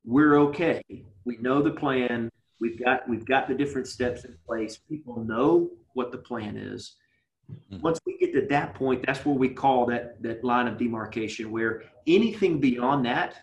[0.04, 0.82] we're okay.
[1.24, 2.32] We know the plan.
[2.60, 4.80] We've got we've got the different steps in place.
[4.90, 6.96] People know what the plan is.
[7.52, 7.82] Mm-hmm.
[7.82, 11.52] Once we get to that point, that's where we call that that line of demarcation.
[11.52, 13.36] Where anything beyond that,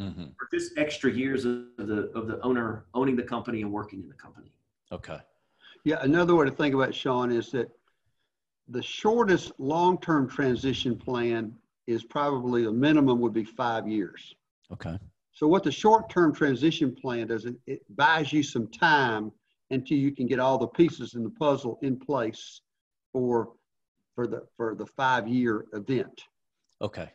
[0.00, 0.24] mm-hmm.
[0.24, 4.08] are just extra years of the of the owner owning the company and working in
[4.08, 4.52] the company.
[4.90, 5.18] Okay.
[5.84, 7.70] Yeah, another way to think about it, Sean is that
[8.68, 11.54] the shortest long-term transition plan
[11.86, 14.34] is probably the minimum would be five years.
[14.72, 14.98] Okay.
[15.32, 19.32] So what the short-term transition plan does, it, it buys you some time
[19.70, 22.60] until you can get all the pieces in the puzzle in place
[23.12, 23.52] for
[24.14, 26.22] for the for the five year event.
[26.80, 27.08] Okay.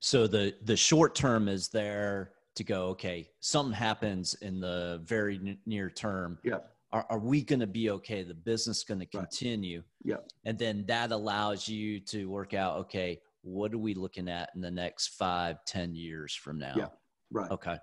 [0.00, 2.86] So the the short term is there to go.
[2.86, 6.38] Okay, something happens in the very n- near term.
[6.42, 6.58] Yeah.
[6.90, 8.22] Are, are we going to be okay?
[8.22, 9.82] The business going to continue.
[10.04, 10.16] Right.
[10.16, 10.16] Yeah.
[10.46, 12.78] And then that allows you to work out.
[12.78, 16.74] Okay, what are we looking at in the next five, ten years from now?
[16.76, 16.88] Yeah.
[17.30, 17.50] Right.
[17.50, 17.76] Okay.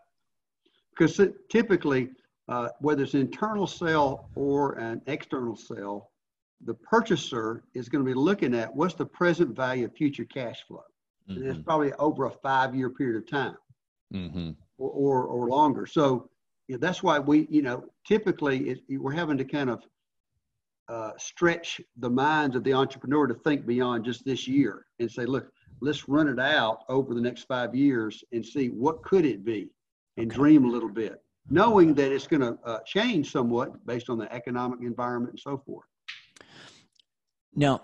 [0.92, 2.10] Because typically,
[2.48, 6.12] uh, whether it's internal sale or an external sale,
[6.64, 10.64] the purchaser is going to be looking at what's the present value of future cash
[10.68, 10.84] flow.
[11.30, 11.42] Mm-hmm.
[11.42, 13.56] And it's probably over a five year period of time
[14.14, 14.52] mm-hmm.
[14.78, 15.86] or, or, or, longer.
[15.86, 16.30] So
[16.68, 19.84] you know, that's why we, you know, typically it, we're having to kind of
[20.88, 25.26] uh, stretch the minds of the entrepreneur to think beyond just this year and say,
[25.26, 29.44] look, let's run it out over the next five years and see what could it
[29.44, 29.70] be
[30.18, 30.38] and okay.
[30.38, 34.32] dream a little bit knowing that it's going to uh, change somewhat based on the
[34.34, 35.86] economic environment and so forth
[37.56, 37.82] now,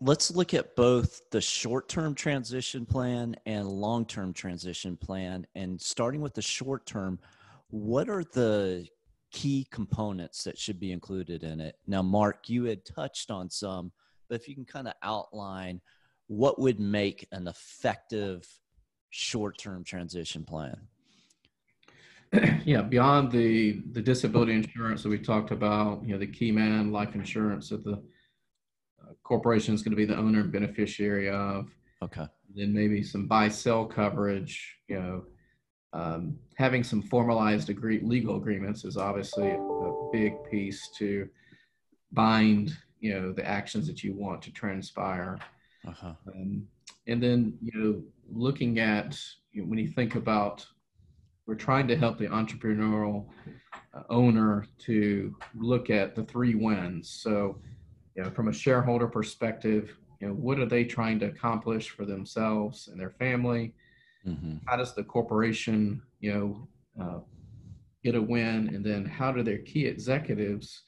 [0.00, 5.46] let's look at both the short term transition plan and long term transition plan.
[5.54, 7.20] And starting with the short term,
[7.68, 8.88] what are the
[9.36, 11.76] key components that should be included in it?
[11.86, 13.92] Now, Marc, you had touched on some
[14.28, 15.80] but if you can kind of outline
[16.28, 18.46] what would make an effective
[19.10, 20.76] short-term transition plan.
[22.64, 26.90] yeah, beyond the the disability insurance that we talked about, you know, the key man
[26.90, 31.70] life insurance that the uh, corporation is going to be the owner and beneficiary of.
[32.02, 32.26] Okay.
[32.54, 35.24] Then maybe some buy sell coverage, you know,
[35.96, 41.26] um, having some formalized agree- legal agreements is obviously a big piece to
[42.12, 45.38] bind, you know, the actions that you want to transpire.
[45.88, 46.12] Uh-huh.
[46.28, 46.66] Um,
[47.06, 49.18] and then, you know, looking at
[49.52, 50.66] you know, when you think about
[51.46, 53.26] we're trying to help the entrepreneurial
[53.94, 57.08] uh, owner to look at the three wins.
[57.08, 57.58] So,
[58.16, 62.04] you know, from a shareholder perspective, you know, what are they trying to accomplish for
[62.04, 63.72] themselves and their family?
[64.26, 64.56] Mm-hmm.
[64.66, 66.68] How does the corporation, you know,
[67.00, 67.18] uh,
[68.02, 68.74] get a win?
[68.74, 70.82] And then how do their key executives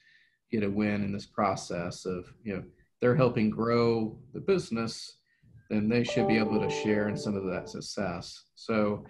[0.51, 2.63] get a win in this process of, you know,
[3.01, 5.17] they're helping grow the business,
[5.69, 8.43] then they should be able to share in some of that success.
[8.55, 9.05] So,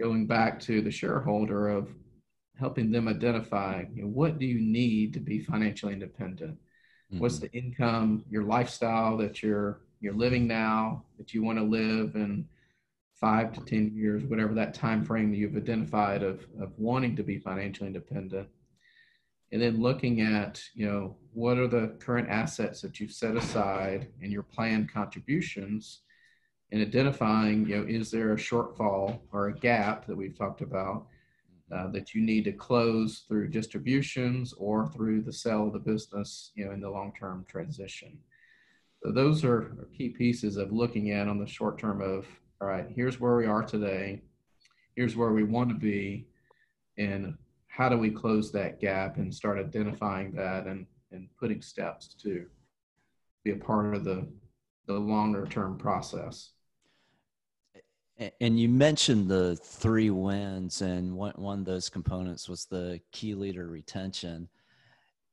[0.00, 1.88] going back to the shareholder of
[2.58, 7.18] helping them identify you know, what do you need to be financially independent mm-hmm.
[7.18, 12.14] what's the income your lifestyle that you're you're living now that you want to live
[12.14, 12.46] in
[13.20, 17.38] five to ten years whatever that time frame you've identified of, of wanting to be
[17.38, 18.48] financially independent
[19.52, 24.08] and then looking at you know what are the current assets that you've set aside
[24.22, 26.00] and your planned contributions
[26.70, 31.06] and identifying, you know, is there a shortfall or a gap that we've talked about
[31.74, 36.50] uh, that you need to close through distributions or through the sale of the business,
[36.54, 38.18] you know, in the long-term transition.
[39.02, 42.26] So those are key pieces of looking at on the short term of,
[42.60, 44.22] all right, here's where we are today,
[44.96, 46.26] here's where we want to be,
[46.96, 47.34] and
[47.68, 52.46] how do we close that gap and start identifying that and, and putting steps to
[53.44, 54.26] be a part of the,
[54.86, 56.50] the longer term process.
[58.40, 63.34] And you mentioned the three wins, and one, one of those components was the key
[63.36, 64.48] leader retention.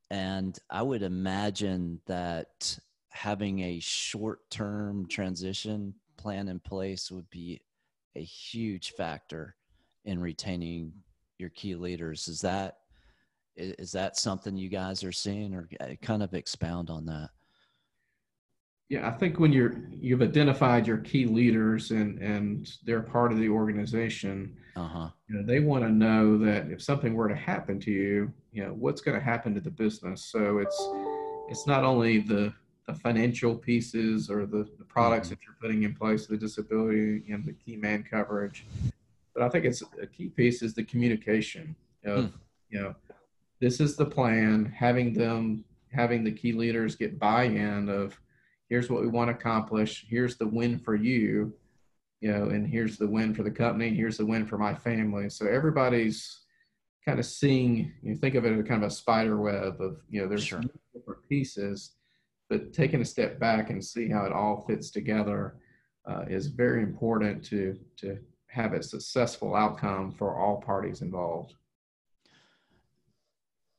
[0.08, 7.60] And I would imagine that having a short term transition plan in place would be
[8.16, 9.56] a huge factor
[10.04, 10.92] in retaining
[11.38, 12.28] your key leaders.
[12.28, 12.78] Is that
[13.56, 17.30] is that something you guys are seeing, or uh, kind of expound on that?
[18.88, 23.38] Yeah, I think when you're you've identified your key leaders and and they're part of
[23.38, 25.08] the organization, uh-huh.
[25.28, 28.62] you know, they want to know that if something were to happen to you, you
[28.62, 30.26] know, what's going to happen to the business.
[30.26, 30.88] So it's
[31.48, 32.52] it's not only the
[32.86, 35.34] the financial pieces or the, the products mm-hmm.
[35.34, 38.66] that you're putting in place, the disability and the key man coverage,
[39.34, 42.36] but I think it's a key piece is the communication of, hmm.
[42.70, 42.94] you know,
[43.60, 48.20] this is the plan, having them having the key leaders get buy-in of
[48.68, 51.52] here's what we want to accomplish here's the win for you
[52.20, 55.30] you know and here's the win for the company here's the win for my family
[55.30, 56.40] so everybody's
[57.04, 60.20] kind of seeing you think of it as kind of a spider web of you
[60.20, 60.60] know there's sure.
[60.92, 61.92] different pieces
[62.48, 65.56] but taking a step back and see how it all fits together
[66.08, 71.54] uh, is very important to to have a successful outcome for all parties involved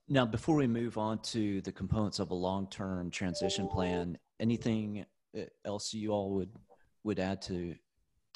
[0.10, 5.06] now before we move on to the components of a long-term transition plan anything
[5.38, 6.50] uh, else you all would
[7.04, 7.76] would add to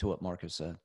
[0.02, 0.78] to what Marcus said?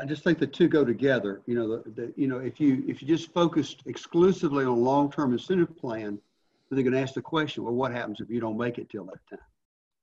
[0.00, 1.42] I just think the two go together.
[1.46, 4.74] You know, the, the you know if you if you just focused exclusively on a
[4.74, 6.18] long-term incentive plan,
[6.70, 9.04] they're going to ask the question, well, what happens if you don't make it till
[9.04, 9.46] that time?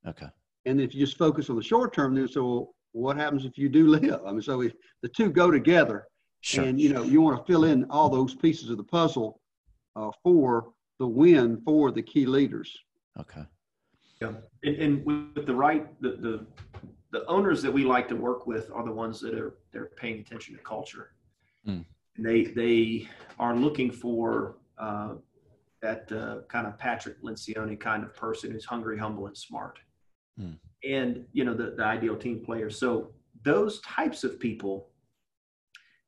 [0.07, 0.27] Okay.
[0.65, 3.57] And if you just focus on the short term, then so well, what happens if
[3.57, 4.21] you do live?
[4.25, 6.07] I mean, so if the two go together,
[6.41, 6.65] sure.
[6.65, 9.39] and you know you want to fill in all those pieces of the puzzle
[9.95, 12.77] uh, for the win for the key leaders.
[13.19, 13.43] Okay.
[14.21, 16.45] Yeah, and, and with the right, the, the
[17.11, 20.19] the owners that we like to work with are the ones that are they're paying
[20.19, 21.11] attention to culture.
[21.67, 21.85] Mm.
[22.17, 23.07] And they they
[23.39, 25.15] are looking for uh,
[25.81, 29.79] that uh, kind of Patrick Lencioni kind of person who's hungry, humble, and smart.
[30.39, 30.57] Mm.
[30.87, 32.69] And you know the the ideal team player.
[32.69, 33.11] So
[33.43, 34.89] those types of people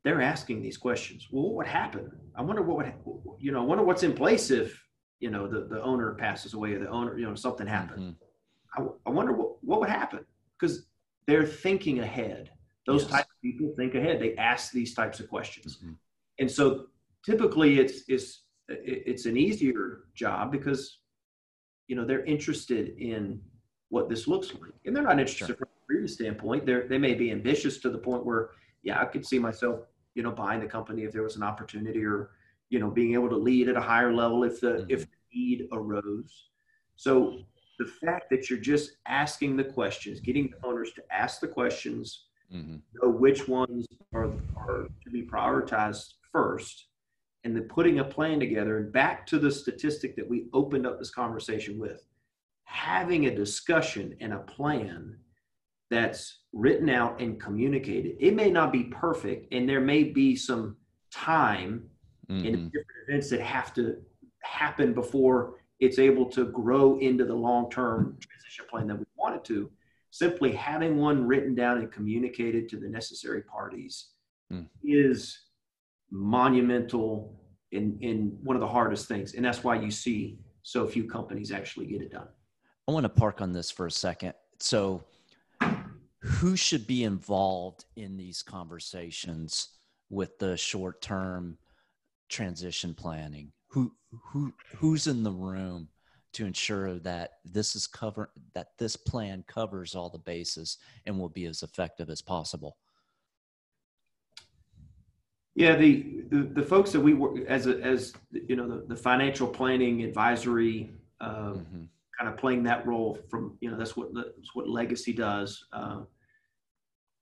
[0.04, 1.28] they're asking these questions.
[1.32, 2.12] Well, what would happen?
[2.36, 2.93] I wonder what would,
[3.39, 4.84] you know, I wonder what's in place if,
[5.19, 8.15] you know, the, the owner passes away or the owner, you know, something happened.
[8.15, 8.84] Mm-hmm.
[8.84, 10.26] I, I wonder what, what would happen
[10.60, 10.88] because
[11.28, 12.50] they're thinking ahead.
[12.86, 13.12] Those yes.
[13.12, 14.20] types of people think ahead.
[14.20, 15.78] They ask these types of questions.
[15.78, 15.94] Mm-hmm.
[16.39, 16.88] And so
[17.26, 21.00] typically it's, it's, it's an easier job because,
[21.88, 23.41] you know, they're interested in
[23.89, 25.56] what this looks like and they're not interested sure.
[25.56, 26.65] from a previous standpoint.
[26.65, 28.52] They're, they may be ambitious to the point where,
[28.84, 29.82] yeah, I could see myself
[30.15, 32.32] you know buying the company if there was an opportunity or
[32.70, 34.91] you know being able to lead at a higher level if the mm-hmm.
[34.91, 36.50] if need arose.
[36.96, 37.39] So
[37.80, 42.26] the fact that you're just asking the questions, getting the owners to ask the questions,
[42.54, 42.78] mm-hmm.
[43.02, 46.88] know which ones are, are to be prioritized first,
[47.44, 48.78] and then putting a plan together.
[48.78, 52.06] And back to the statistic that we opened up this conversation with
[52.66, 55.18] having a discussion and a plan
[55.90, 58.16] that's written out and communicated.
[58.20, 60.78] It may not be perfect, and there may be some
[61.12, 61.84] time
[62.30, 62.46] mm-hmm.
[62.46, 63.98] in different events that have to
[64.44, 69.44] happen before it's able to grow into the long-term transition plan that we want it
[69.46, 69.70] to.
[70.12, 74.10] Simply having one written down and communicated to the necessary parties
[74.52, 74.67] mm.
[74.84, 75.39] is
[76.12, 77.39] monumental
[77.71, 79.34] in, in one of the hardest things.
[79.34, 82.28] And that's why you see so few companies actually get it done.
[82.88, 84.34] I want to park on this for a second.
[84.60, 85.04] So,
[86.19, 89.69] who should be involved in these conversations
[90.10, 91.58] with the short term
[92.30, 93.52] transition planning?
[93.69, 95.88] Who who who's in the room
[96.34, 101.30] to ensure that this is cover that this plan covers all the bases and will
[101.30, 102.78] be as effective as possible?
[105.56, 108.96] Yeah, the the, the folks that we work as a, as you know the, the
[108.96, 111.84] financial planning advisory uh, mm-hmm.
[112.17, 115.65] kind of playing that role from you know that's what that's what legacy does.
[115.74, 116.02] Uh,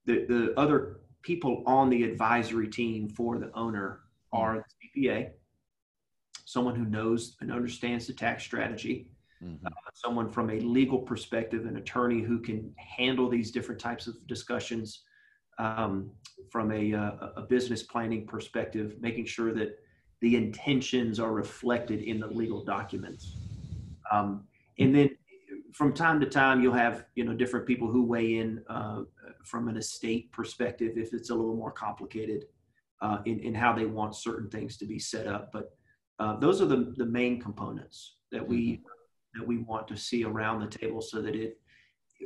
[0.06, 5.32] the the other people on the advisory team for the owner are the CPA,
[6.50, 9.06] someone who knows and understands the tax strategy,
[9.44, 9.68] mm-hmm.
[9.68, 14.16] uh, someone from a legal perspective, an attorney who can handle these different types of
[14.26, 15.04] discussions
[15.60, 16.10] um,
[16.50, 19.78] from a, uh, a business planning perspective, making sure that
[20.22, 23.38] the intentions are reflected in the legal documents.
[24.12, 24.46] Um,
[24.80, 25.12] and then
[25.72, 29.04] from time to time, you'll have you know different people who weigh in uh,
[29.46, 32.46] from an estate perspective if it's a little more complicated
[33.02, 35.52] uh, in, in how they want certain things to be set up.
[35.54, 35.76] But
[36.20, 39.40] uh, those are the, the main components that we mm-hmm.
[39.40, 41.60] that we want to see around the table so that it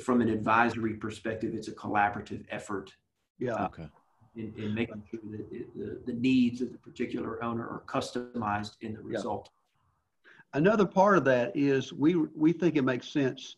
[0.02, 2.92] from an advisory perspective it's a collaborative effort
[3.40, 3.88] yeah uh, okay
[4.36, 8.78] in, in, making sure that it, the, the needs of the particular owner are customized
[8.82, 9.50] in the result
[10.26, 10.60] yeah.
[10.60, 13.58] another part of that is we we think it makes sense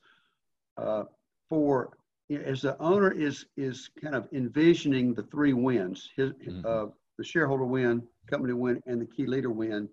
[0.77, 1.03] uh,
[1.47, 1.97] for
[2.29, 6.65] as the owner is is kind of envisioning the three wins his mm-hmm.
[6.65, 9.87] uh, the shareholder win company win and the key leader win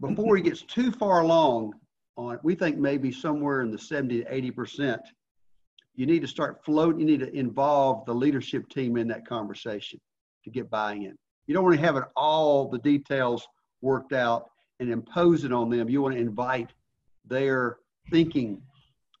[0.00, 1.72] before he gets too far along
[2.16, 5.00] on we think maybe somewhere in the 70 to 80 percent
[5.94, 10.00] you need to start floating you need to involve the leadership team in that conversation
[10.44, 13.46] to get buy-in you don't want to have it all the details
[13.80, 16.70] worked out and impose it on them you want to invite
[17.26, 17.78] their
[18.10, 18.60] thinking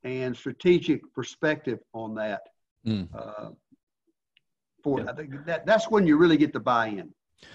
[0.04, 2.42] and strategic perspective on that.
[2.86, 3.08] Mm.
[3.14, 3.50] Uh,
[4.82, 5.10] for yeah.
[5.10, 7.12] I think that that's when you really get the buy-in.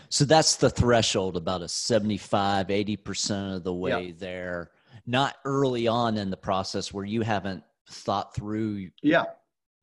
[0.10, 4.14] So that's the threshold, about a 75, 80% of the way yeah.
[4.18, 4.72] there.
[5.06, 9.26] Not early on in the process where you haven't thought through yeah.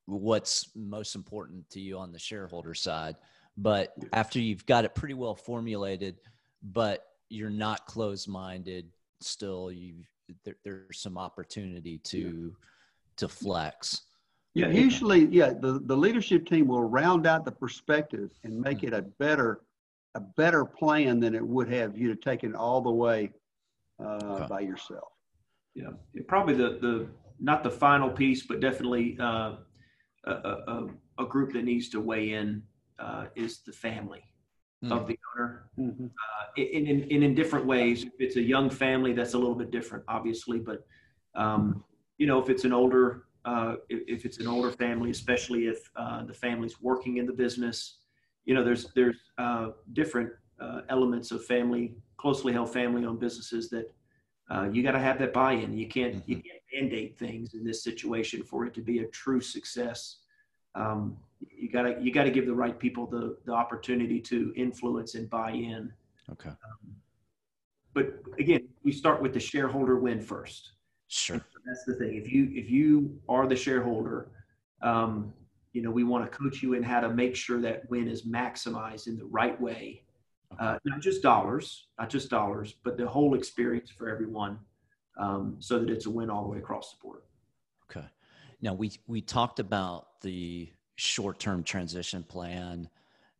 [0.07, 3.17] what's most important to you on the shareholder side.
[3.57, 6.17] But after you've got it pretty well formulated,
[6.63, 8.87] but you're not closed minded,
[9.21, 10.05] still you
[10.45, 12.67] there, there's some opportunity to yeah.
[13.17, 14.03] to flex.
[14.55, 18.89] Yeah, usually, yeah, the, the leadership team will round out the perspective and make mm-hmm.
[18.89, 19.61] it a better
[20.15, 23.31] a better plan than it would have you to take it all the way
[24.03, 24.47] uh, okay.
[24.49, 25.09] by yourself.
[25.75, 25.91] Yeah,
[26.27, 29.55] probably the the not the final piece, but definitely uh,
[30.25, 32.63] a, a, a, group that needs to weigh in
[32.99, 34.23] uh, is the family
[34.85, 34.93] mm.
[34.93, 35.71] of the owner.
[35.79, 36.07] Mm-hmm.
[36.07, 38.05] Uh, in, in, in, in, different ways.
[38.05, 40.59] If it's a young family, that's a little bit different, obviously.
[40.59, 40.87] But,
[41.35, 41.83] um,
[42.19, 45.91] you know, if it's an older, uh, if, if, it's an older family, especially if
[45.97, 48.00] uh, the family's working in the business,
[48.51, 53.71] you know, there's, there's uh, different uh, elements of family, closely held family owned businesses
[53.71, 53.95] that
[54.51, 55.73] uh, you got to have that buy-in.
[55.79, 56.31] You can't, mm-hmm.
[56.33, 60.17] you can't mandate things in this situation for it to be a true success.
[60.75, 61.17] Um,
[61.49, 65.53] you gotta you gotta give the right people the the opportunity to influence and buy
[65.53, 65.93] in.
[66.33, 66.51] Okay.
[66.51, 66.95] Um,
[67.95, 70.73] but again, we start with the shareholder win first.
[71.07, 71.41] Sure.
[71.65, 72.17] that's the thing.
[72.17, 74.29] If you if you are the shareholder,
[74.83, 75.33] um,
[75.73, 78.27] you know we want to coach you in how to make sure that win is
[78.27, 80.03] maximized in the right way.
[80.59, 84.59] Uh, not just dollars, not just dollars, but the whole experience for everyone,
[85.17, 87.23] um, so that it's a win all the way across the board.
[87.91, 88.07] Okay.
[88.61, 92.89] Now we we talked about the short-term transition plan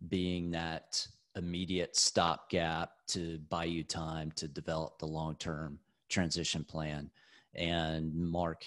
[0.09, 1.07] being that
[1.37, 5.79] immediate stopgap to buy you time to develop the long-term
[6.09, 7.11] transition plan.
[7.55, 8.65] And Marc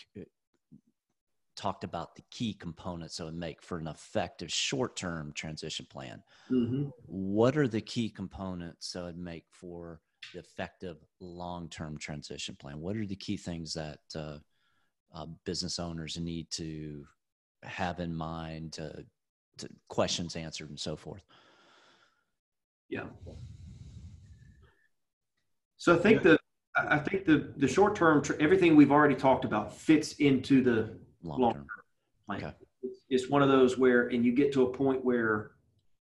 [1.55, 6.21] talked about the key components that would make for an effective short-term transition plan.
[6.51, 6.85] Mm-hmm.
[7.05, 10.01] What are the key components that would make for
[10.33, 12.79] the effective long-term transition plan?
[12.79, 14.37] What are the key things that uh,
[15.13, 17.05] uh, business owners need to
[17.63, 19.05] have in mind to,
[19.59, 21.23] to questions answered and so forth?
[22.89, 23.05] Yeah.
[25.77, 26.37] So I think the
[26.75, 31.53] I think the the short term everything we've already talked about fits into the long
[31.53, 31.67] term
[32.25, 32.43] plan.
[32.43, 32.53] Okay.
[32.83, 35.51] It's, it's one of those where and you get to a point where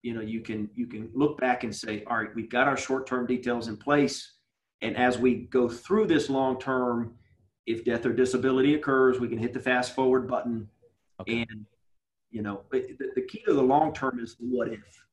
[0.02, 2.78] you know you can you can look back and say all right we've got our
[2.78, 4.34] short term details in place
[4.82, 7.16] and as we go through this long term
[7.66, 10.68] if death or disability occurs we can hit the fast forward button
[11.20, 11.46] okay.
[11.50, 11.66] and
[12.32, 15.06] you know the, the key to the long term is what if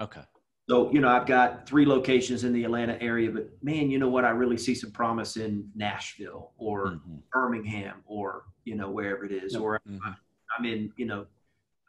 [0.00, 0.22] okay
[0.68, 4.08] so you know i've got three locations in the atlanta area but man you know
[4.08, 7.16] what i really see some promise in nashville or mm-hmm.
[7.32, 10.08] birmingham or you know wherever it is, or mm-hmm.
[10.58, 11.26] i'm in you know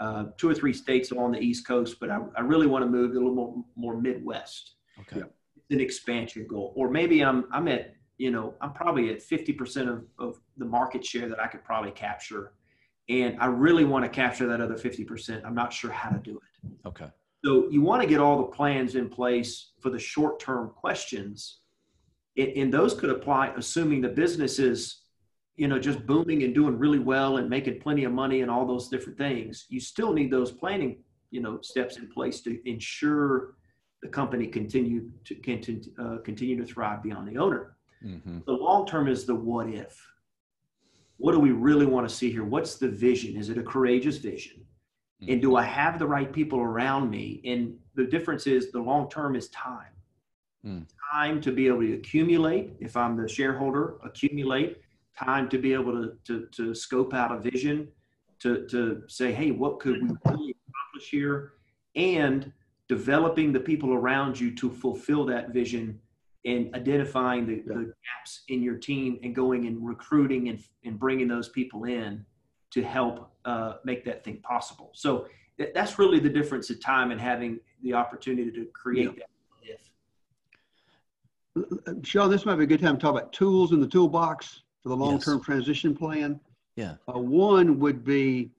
[0.04, 2.90] uh, two or three states along the East Coast, but I, I really want to
[2.90, 4.74] move a little more, more Midwest.
[5.00, 5.22] Okay.
[5.56, 6.74] It's an expansion goal.
[6.76, 11.06] Or maybe I'm, I'm at, you know, I'm probably at 50% of, of the market
[11.06, 12.52] share that I could probably capture.
[13.08, 15.46] And I really want to capture that other 50%.
[15.46, 16.88] I'm not sure how to do it.
[16.88, 17.08] Okay.
[17.46, 21.60] So you want to get all the plans in place for the short term questions.
[22.38, 25.03] And, and those could apply assuming the business is
[25.56, 28.66] you know just booming and doing really well and making plenty of money and all
[28.66, 30.98] those different things you still need those planning
[31.32, 33.56] you know steps in place to ensure
[34.02, 38.40] the company continue to continue, uh, continue to thrive beyond the owner mm-hmm.
[38.46, 40.06] the long term is the what if
[41.18, 44.18] what do we really want to see here what's the vision is it a courageous
[44.18, 44.58] vision
[45.22, 45.32] mm-hmm.
[45.32, 45.58] and do mm-hmm.
[45.58, 49.50] i have the right people around me and the difference is the long term is
[49.50, 49.94] time
[50.66, 50.84] mm.
[51.12, 54.83] time to be able to accumulate if i'm the shareholder accumulate
[55.18, 57.88] time to be able to, to, to scope out a vision,
[58.40, 61.54] to, to say, hey, what could we really accomplish here?
[61.96, 62.52] And
[62.90, 66.00] developing the people around you to fulfill that vision
[66.46, 67.62] and identifying the, yeah.
[67.68, 72.26] the gaps in your team and going and recruiting and, and bringing those people in
[72.72, 74.90] to help uh, make that thing possible.
[74.94, 75.28] So
[75.74, 79.24] that's really the difference of time and having the opportunity to create yeah.
[81.56, 81.70] that.
[81.96, 82.06] If.
[82.06, 84.90] Sean, this might be a good time to talk about tools in the toolbox for
[84.90, 85.46] the long-term yes.
[85.46, 86.40] transition plan.
[86.76, 86.96] Yeah.
[87.08, 88.52] Uh, one would be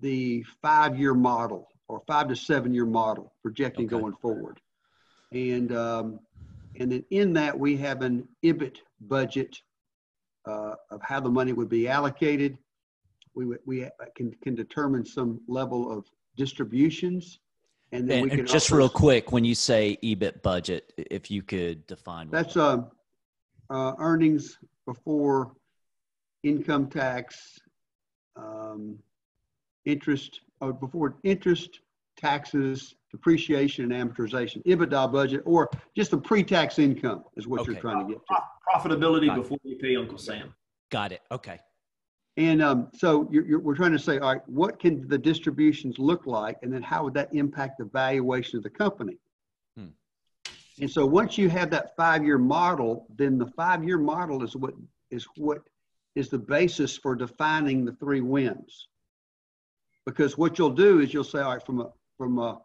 [0.00, 3.98] the five-year model or five to seven-year model projecting okay.
[3.98, 4.60] going forward,
[5.32, 6.20] and um,
[6.78, 9.60] and then in that we have an EBIT budget
[10.46, 12.58] uh, of how the money would be allocated.
[13.34, 17.38] We we can can determine some level of distributions.
[17.92, 21.42] And, then and, we can just real quick, when you say EBIT budget, if you
[21.42, 22.82] could define that's uh,
[23.70, 25.52] uh, earnings before
[26.42, 27.58] income tax,
[28.36, 28.98] um,
[29.84, 31.80] interest, or before interest,
[32.16, 37.72] taxes, depreciation, and amortization, EBITDA budget, or just the pre-tax income is what okay.
[37.72, 38.36] you're trying to get to.
[38.74, 39.68] Profitability Got before it.
[39.68, 40.54] you pay Uncle Sam.
[40.90, 41.20] Got it.
[41.30, 41.58] Okay.
[42.36, 45.98] And um, so you're, you're, we're trying to say, all right, what can the distributions
[45.98, 49.18] look like, and then how would that impact the valuation of the company?
[50.80, 54.74] And so once you have that five-year model, then the five-year model is what
[55.10, 55.58] is what
[56.14, 58.88] is the basis for defining the three wins.
[60.04, 62.60] Because what you'll do is you'll say, all right, from a from a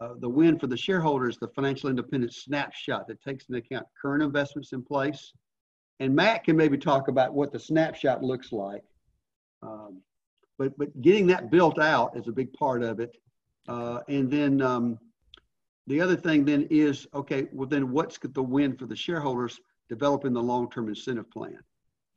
[0.00, 4.22] uh, the win for the shareholders, the financial independence snapshot that takes into account current
[4.22, 5.32] investments in place.
[6.00, 8.82] And Matt can maybe talk about what the snapshot looks like.
[9.62, 10.02] Um,
[10.58, 13.16] but but getting that built out is a big part of it.
[13.68, 14.98] Uh, and then um,
[15.86, 20.32] the other thing then is, okay, well then what's the win for the shareholders developing
[20.32, 21.58] the long-term incentive plan?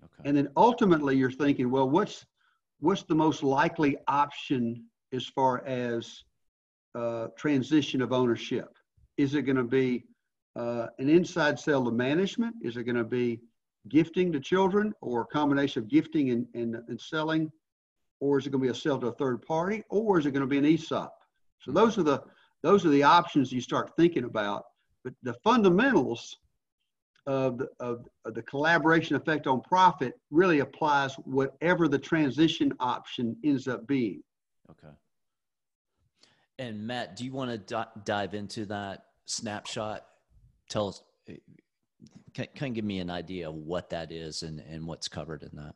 [0.04, 0.30] Okay.
[0.30, 2.26] And then ultimately you're thinking, well, what's
[2.80, 6.24] what's the most likely option as far as
[6.96, 8.78] uh, transition of ownership?
[9.18, 10.06] Is it going to be
[10.56, 12.56] uh, an inside sale to management?
[12.62, 13.42] Is it going to be
[13.90, 17.52] gifting to children or a combination of gifting and, and, and selling?
[18.20, 19.84] Or is it going to be a sale to a third party?
[19.90, 21.14] Or is it going to be an ESOP?
[21.60, 22.24] So those are the
[22.64, 24.64] those are the options you start thinking about.
[25.04, 26.38] But the fundamentals
[27.28, 33.36] of the, of, of the collaboration effect on profit really applies whatever the transition option
[33.44, 34.24] ends up being.
[34.72, 34.94] Okay.
[36.60, 40.06] And Matt, do you want to d- dive into that snapshot?
[40.70, 41.36] Tell us, eh,
[42.34, 45.52] can, can give me an idea of what that is and, and what's covered in
[45.54, 45.76] that?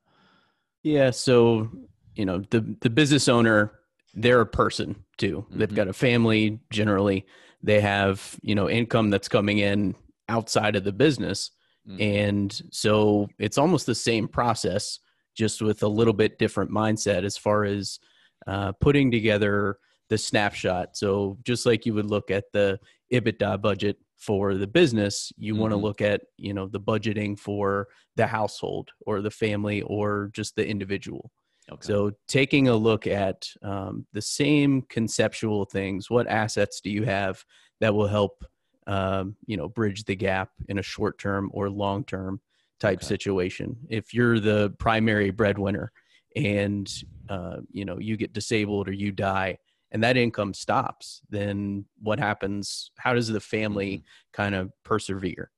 [0.84, 1.12] Yeah.
[1.12, 1.70] So,
[2.16, 3.74] you know, the, the business owner
[4.14, 5.45] they're a person too.
[5.49, 5.59] Mm-hmm.
[5.59, 7.26] They've got a family generally.
[7.64, 9.95] They have, you know, income that's coming in
[10.30, 11.51] outside of the business.
[11.88, 12.01] Mm-hmm.
[12.01, 14.99] And so it's almost the same process,
[15.36, 17.99] just with a little bit different mindset as far as
[18.47, 19.78] uh, putting together
[20.09, 20.97] the snapshot.
[20.97, 22.80] So just like you would look at the
[23.14, 25.62] EBITDA budget for the business you mm-hmm.
[25.62, 30.30] want to look at you know the budgeting for the household or the family or
[30.32, 31.32] just the individual
[31.72, 31.82] okay.
[31.82, 37.43] so taking a look at um, the same conceptual things what assets do you have
[37.80, 38.43] that will help
[38.88, 42.41] um, you know bridge the gap in a short term or long term
[42.80, 43.07] type okay.
[43.07, 45.91] situation if you're the primary breadwinner
[46.36, 49.57] and uh, you know you get disabled or you die
[49.91, 54.03] and that income stops then what happens how does the family mm-hmm.
[54.34, 55.51] kind of persevere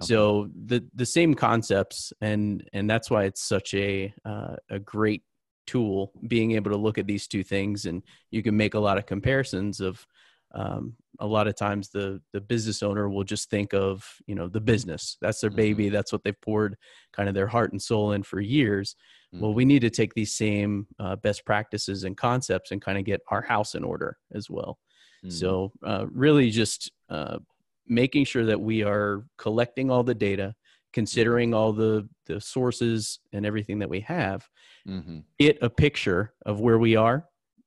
[0.00, 0.06] okay.
[0.06, 5.22] so the the same concepts and and that's why it's such a uh, a great
[5.66, 8.98] tool being able to look at these two things and you can make a lot
[8.98, 10.06] of comparisons of
[10.54, 14.48] um, a lot of times the the business owner will just think of you know
[14.48, 15.94] the business that's their baby mm-hmm.
[15.94, 16.76] that's what they've poured
[17.12, 18.96] kind of their heart and soul in for years
[19.34, 19.42] mm-hmm.
[19.42, 23.04] well we need to take these same uh, best practices and concepts and kind of
[23.04, 24.78] get our house in order as well
[25.24, 25.30] mm-hmm.
[25.30, 27.38] so uh, really just uh,
[27.86, 30.54] making sure that we are collecting all the data
[30.96, 34.48] considering all the the sources and everything that we have
[34.88, 35.18] mm-hmm.
[35.38, 37.26] get a picture of where we are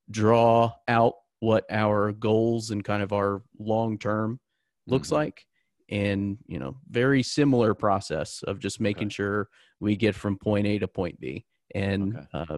[0.09, 4.39] draw out what our goals and kind of our long term
[4.88, 5.17] looks mm-hmm.
[5.17, 5.45] like
[5.91, 9.13] and you know very similar process of just making okay.
[9.13, 9.47] sure
[9.80, 12.53] we get from point a to point b and okay.
[12.55, 12.57] uh,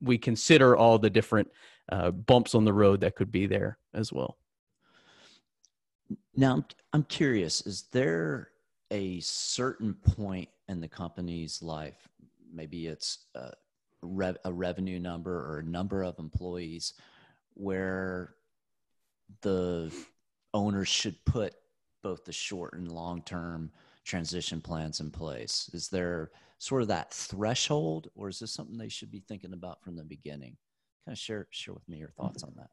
[0.00, 1.46] we consider all the different
[1.92, 4.38] uh, bumps on the road that could be there as well
[6.34, 8.48] now i'm curious is there
[8.90, 12.08] a certain point in the company's life
[12.52, 13.52] maybe it's a,
[14.02, 16.94] rev- a revenue number or a number of employees
[17.54, 18.34] where
[19.42, 19.92] the
[20.54, 21.54] owners should put
[22.02, 23.70] both the short and long term
[24.04, 25.70] transition plans in place?
[25.72, 29.82] Is there sort of that threshold, or is this something they should be thinking about
[29.82, 30.56] from the beginning?
[31.04, 32.70] Kind of share share with me your thoughts on that.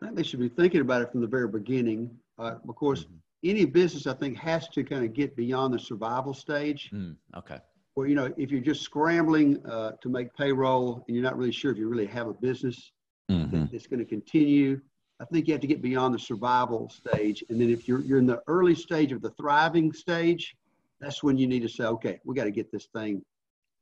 [0.00, 2.10] I think they should be thinking about it from the very beginning.
[2.38, 3.16] Uh, of course, mm-hmm.
[3.44, 6.90] Any business I think has to kind of get beyond the survival stage.
[6.92, 7.58] Mm, okay
[7.98, 11.50] where you know if you're just scrambling uh, to make payroll and you're not really
[11.50, 12.92] sure if you really have a business
[13.28, 13.64] mm-hmm.
[13.72, 14.80] that's going to continue
[15.18, 18.20] i think you have to get beyond the survival stage and then if you're, you're
[18.20, 20.54] in the early stage of the thriving stage
[21.00, 23.20] that's when you need to say okay we got to get this thing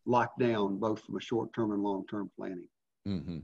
[0.07, 2.69] locked down both from a short-term and long-term planning
[3.07, 3.41] mm-hmm.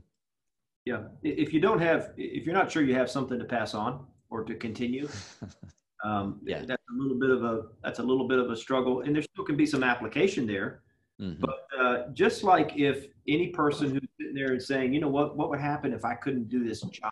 [0.85, 4.03] yeah if you don't have if you're not sure you have something to pass on
[4.31, 5.07] or to continue
[6.03, 6.63] Um, yeah.
[6.65, 9.21] That's a little bit of a that's a little bit of a struggle, and there
[9.21, 10.81] still can be some application there.
[11.21, 11.41] Mm-hmm.
[11.41, 15.37] But uh, just like if any person who's sitting there and saying, you know what,
[15.37, 17.11] what would happen if I couldn't do this job?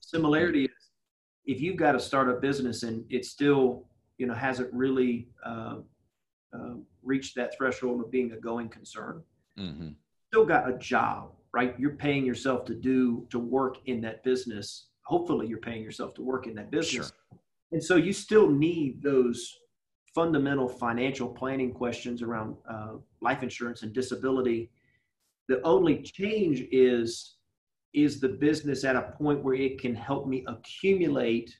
[0.00, 0.90] Similarity is
[1.44, 3.84] if you've got to start a business and it still,
[4.18, 5.76] you know, hasn't really uh,
[6.52, 9.22] uh, reached that threshold of being a going concern,
[9.58, 9.90] mm-hmm.
[10.28, 11.74] still got a job, right?
[11.78, 14.86] You're paying yourself to do to work in that business.
[15.02, 17.08] Hopefully, you're paying yourself to work in that business.
[17.08, 17.16] Sure.
[17.72, 19.56] And so you still need those
[20.14, 24.70] fundamental financial planning questions around uh, life insurance and disability.
[25.48, 27.36] The only change is
[27.92, 31.58] is the business at a point where it can help me accumulate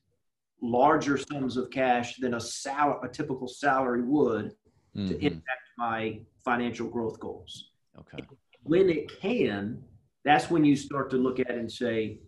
[0.62, 4.54] larger sums of cash than a sal- a typical salary would
[4.96, 5.08] mm-hmm.
[5.08, 7.70] to impact my financial growth goals.
[7.98, 8.24] Okay.
[8.62, 9.82] When it can,
[10.24, 12.20] that's when you start to look at it and say,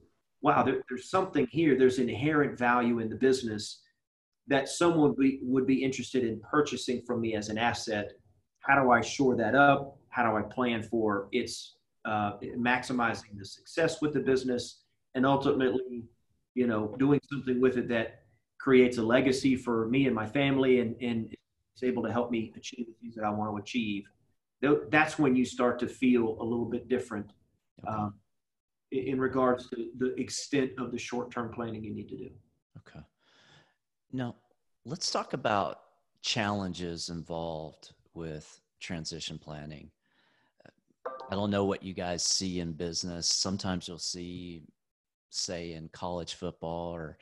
[0.42, 1.78] wow, there, there's something here.
[1.78, 3.82] There's inherent value in the business
[4.48, 8.12] that someone would be, would be interested in purchasing from me as an asset.
[8.60, 9.98] How do I shore that up?
[10.08, 14.82] How do I plan for its uh, maximizing the success with the business
[15.14, 16.04] and ultimately,
[16.54, 18.22] you know, doing something with it that
[18.58, 21.34] creates a legacy for me and my family and, and
[21.76, 24.04] is able to help me achieve the things that I want to achieve.
[24.90, 27.32] That's when you start to feel a little bit different.
[27.86, 28.14] Um,
[28.92, 32.30] in regards to the extent of the short-term planning you need to do.
[32.78, 33.04] Okay.
[34.12, 34.36] Now,
[34.84, 35.80] let's talk about
[36.20, 39.90] challenges involved with transition planning.
[41.30, 43.26] I don't know what you guys see in business.
[43.26, 44.62] Sometimes you'll see,
[45.30, 47.16] say, in college football or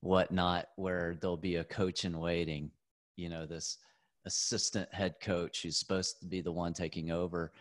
[0.00, 2.70] whatnot, where there'll be a coach in waiting,
[3.16, 3.78] you know, this
[4.26, 7.52] assistant head coach who's supposed to be the one taking over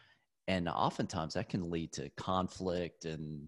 [0.49, 3.47] and oftentimes that can lead to conflict and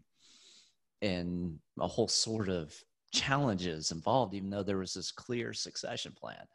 [1.01, 2.73] and a whole sort of
[3.11, 6.45] challenges involved even though there was this clear succession plan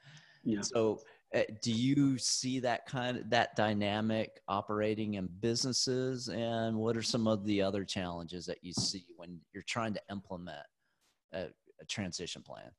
[0.44, 0.60] yeah.
[0.62, 1.00] so
[1.34, 7.02] uh, do you see that kind of that dynamic operating in businesses and what are
[7.02, 10.64] some of the other challenges that you see when you're trying to implement
[11.32, 11.46] a,
[11.80, 12.70] a transition plan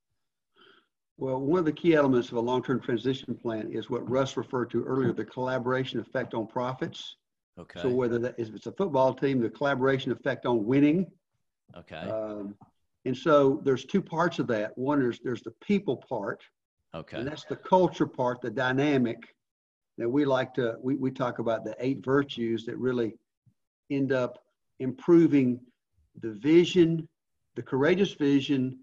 [1.19, 4.69] well, one of the key elements of a long-term transition plan is what Russ referred
[4.69, 7.15] to earlier, the collaboration effect on profits.
[7.59, 7.81] Okay.
[7.81, 11.07] So whether that is, if it's a football team, the collaboration effect on winning.
[11.75, 11.95] Okay.
[11.97, 12.55] Um,
[13.05, 14.77] And so there's two parts of that.
[14.77, 16.41] One is there's the people part,
[16.93, 17.17] Okay.
[17.17, 19.17] and that's the culture part, the dynamic
[19.97, 23.13] that we like to, we, we talk about the eight virtues that really
[23.89, 24.39] end up
[24.79, 25.59] improving
[26.21, 27.07] the vision,
[27.55, 28.77] the courageous vision,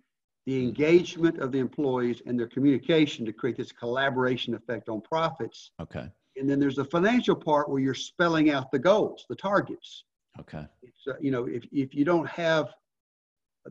[0.47, 5.71] the engagement of the employees and their communication to create this collaboration effect on profits.
[5.81, 6.09] Okay.
[6.37, 10.05] And then there's the financial part where you're spelling out the goals, the targets.
[10.41, 10.67] Okay.
[10.83, 12.73] It's, uh, you know, if, if you don't have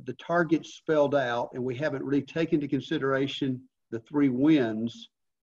[0.05, 3.61] the targets spelled out and we haven't really taken into consideration
[3.91, 5.09] the three wins,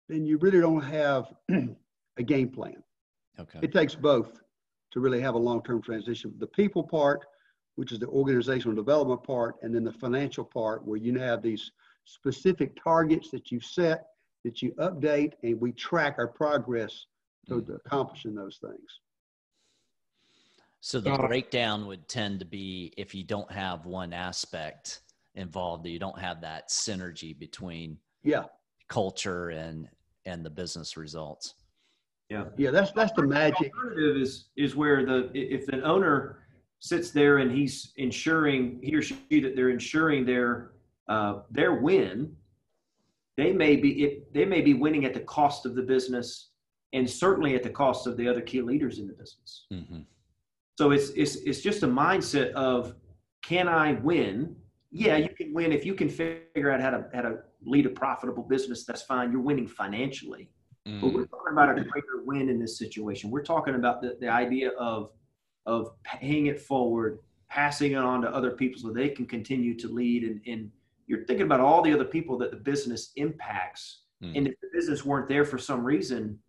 [0.09, 1.25] then you really don't have
[2.17, 2.81] a game plan.
[3.39, 3.59] Okay.
[3.61, 4.41] It takes both
[4.91, 6.33] to really have a long-term transition.
[6.39, 7.25] The people part,
[7.75, 11.71] which is the organizational development part, and then the financial part where you have these
[12.05, 14.05] specific targets that you've set,
[14.43, 17.05] that you update, and we track our progress
[17.47, 18.99] toward accomplishing those things.
[20.81, 25.01] So the Uh, breakdown would tend to be if you don't have one aspect
[25.35, 28.45] involved, you don't have that synergy between Yeah,
[28.87, 29.89] culture and
[30.25, 31.55] and the business results.
[32.29, 32.45] Yeah.
[32.57, 33.71] yeah, that's that's the magic.
[33.73, 36.39] The alternative is is where the if an owner
[36.79, 40.71] sits there and he's ensuring he or she that they're ensuring their
[41.07, 42.35] uh, their win,
[43.37, 46.49] they may be it, they may be winning at the cost of the business
[46.93, 49.65] and certainly at the cost of the other key leaders in the business.
[49.71, 50.01] Mm-hmm.
[50.77, 52.95] So it's it's it's just a mindset of
[53.43, 54.55] can I win?
[54.91, 57.89] Yeah, you can win if you can figure out how to how to lead a
[57.89, 58.85] profitable business.
[58.85, 59.31] That's fine.
[59.31, 60.49] You're winning financially.
[60.85, 63.31] But we're talking about a greater win in this situation.
[63.31, 65.11] We're talking about the, the idea of
[65.65, 67.19] of paying it forward,
[67.49, 70.23] passing it on to other people so they can continue to lead.
[70.23, 70.71] And, and
[71.13, 74.01] you're thinking about all the other people that the business impacts.
[74.23, 74.37] Mm.
[74.37, 76.39] And if the business weren't there for some reason,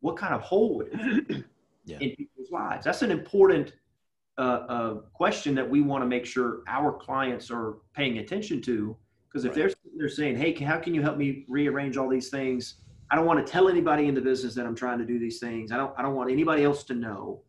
[0.00, 1.44] what kind of hole would it
[1.86, 1.98] Yeah.
[2.00, 2.84] in people's lives?
[2.84, 3.72] That's an important
[4.38, 8.96] uh, uh, question that we want to make sure our clients are paying attention to.
[9.26, 9.56] Because if Right.
[9.56, 12.76] they're they're saying, "Hey, how can you help me rearrange all these things?"
[13.10, 15.38] I don't want to tell anybody in the business that I'm trying to do these
[15.40, 15.72] things.
[15.72, 17.42] I don't I don't want anybody else to know.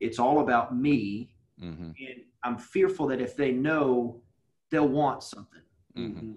[0.00, 1.34] It's all about me.
[1.62, 1.84] Mm-hmm.
[1.84, 4.22] And I'm fearful that if they know,
[4.70, 5.62] they'll want something.
[5.96, 6.32] Mm-hmm.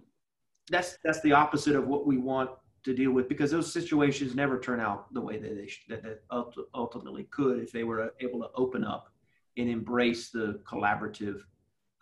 [0.70, 2.50] That's that's the opposite of what we want
[2.84, 6.04] to deal with because those situations never turn out the way that they sh- that,
[6.04, 9.10] that ult- ultimately could if they were able to open up
[9.58, 11.42] and embrace the collaborative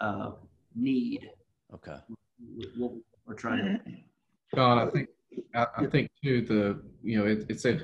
[0.01, 0.31] uh,
[0.75, 1.29] need.
[1.73, 1.95] Okay.
[2.77, 2.93] What
[3.25, 3.79] we're trying to.
[4.53, 5.09] Sean, I think
[5.55, 7.81] I, I think too the you know it, it's a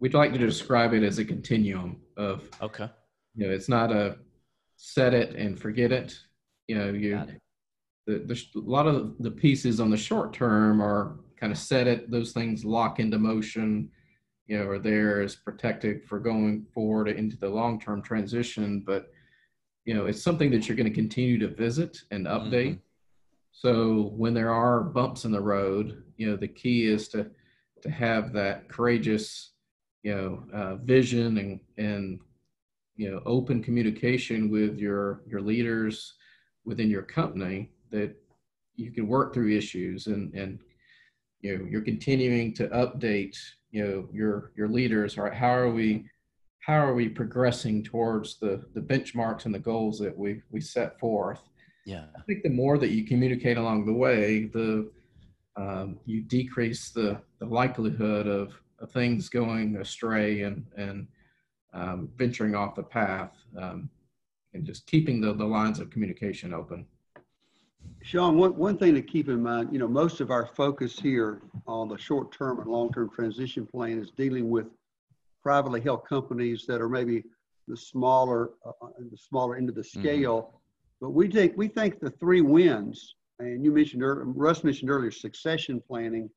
[0.00, 2.88] we'd like to describe it as a continuum of Okay.
[3.36, 4.18] you know it's not a
[4.76, 6.18] set it and forget it.
[6.68, 7.40] You know you Got it.
[8.06, 11.86] The, the a lot of the pieces on the short term are kind of set
[11.86, 13.88] it those things lock into motion
[14.46, 19.10] you know are there as protective for going forward into the long term transition but
[19.84, 22.78] you know it's something that you're going to continue to visit and update.
[23.52, 27.30] So when there are bumps in the road you know the key is to
[27.82, 29.52] to have that courageous
[30.02, 32.20] you know uh, vision and and
[32.96, 36.14] you know open communication with your your leaders
[36.64, 38.14] within your company that
[38.76, 40.58] you can work through issues and and
[41.40, 43.36] you know you're continuing to update
[43.70, 45.32] you know your your leaders right?
[45.32, 46.04] How are we
[46.60, 50.98] how are we progressing towards the the benchmarks and the goals that we we set
[50.98, 51.40] forth?
[51.86, 52.06] Yeah.
[52.18, 54.90] i think the more that you communicate along the way the
[55.56, 61.06] um, you decrease the the likelihood of, of things going astray and and
[61.74, 63.90] um, venturing off the path um,
[64.54, 66.86] and just keeping the, the lines of communication open
[68.02, 71.40] Sean, one, one thing to keep in mind, you know, most of our focus here
[71.66, 74.66] on the short-term and long-term transition plan is dealing with
[75.42, 77.24] privately held companies that are maybe
[77.66, 80.60] the smaller, uh, uh, the smaller end of the scale.
[81.00, 85.80] But we think, we think the three wins, and you mentioned, Russ mentioned earlier, succession
[85.80, 86.28] planning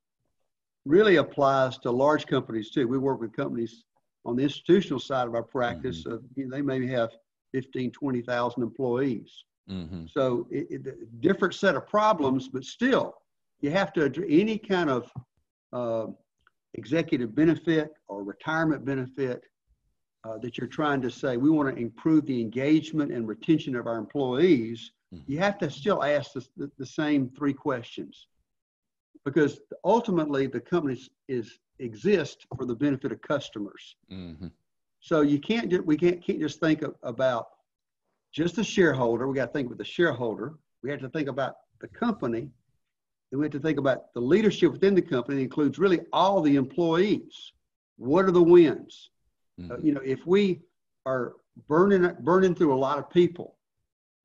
[0.85, 2.87] really applies to large companies too.
[2.87, 3.83] We work with companies
[4.25, 6.05] on the institutional side of our practice.
[6.05, 7.11] of you know, they maybe have
[7.53, 9.43] 15, 20,000 employees.
[9.70, 10.05] Mm-hmm.
[10.09, 13.15] So it, it, different set of problems, but still,
[13.61, 15.11] you have to address any kind of
[15.74, 16.07] uh,
[16.76, 19.43] executive benefit or retirement benefit
[20.24, 21.38] uh, that you're trying to say.
[21.38, 24.91] We want to improve the engagement and retention of our employees.
[25.13, 25.24] Mhm.
[25.28, 28.28] You have to still ask the, the, the same three questions,
[29.26, 33.95] because ultimately the company is- is exist for the benefit of customers.
[34.11, 34.47] Mm-hmm.
[34.99, 37.45] So you can't we can't can't just think of, about
[38.32, 39.28] just the shareholder.
[39.28, 40.55] We got to think with the shareholder.
[40.84, 42.49] We have to think about the company.
[43.32, 45.41] And we have to think about the leadership within the company.
[45.41, 47.51] It includes really all the employees.
[47.97, 49.09] What are the wins?
[49.59, 49.84] Uh, Mhm.
[49.84, 50.61] you know, if we
[51.05, 51.36] are
[51.67, 53.55] burning burning through a lot of people,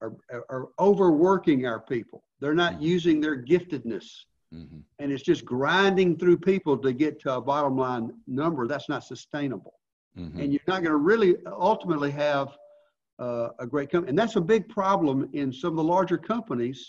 [0.01, 0.17] or,
[0.49, 2.83] or overworking our people, They're not mm-hmm.
[2.83, 4.25] using their giftedness.
[4.53, 4.79] Mm-hmm.
[4.99, 8.67] And it's just grinding through people to get to a bottom line number.
[8.67, 9.75] That's not sustainable.
[10.19, 10.41] Mm-hmm.
[10.41, 12.49] And you're not going to really ultimately have
[13.23, 14.11] uh, a great company.
[14.11, 16.81] And that's a big problem in some of the larger companies.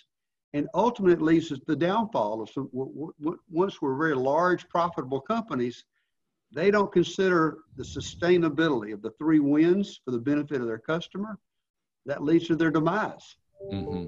[0.55, 5.19] And ultimately leads to the downfall of some, w- w- once we're very large, profitable
[5.19, 5.83] companies,
[6.53, 7.39] they don't consider
[7.75, 11.39] the sustainability of the three wins for the benefit of their customer.
[12.05, 13.25] That leads to their demise.
[13.71, 14.05] Mm-hmm.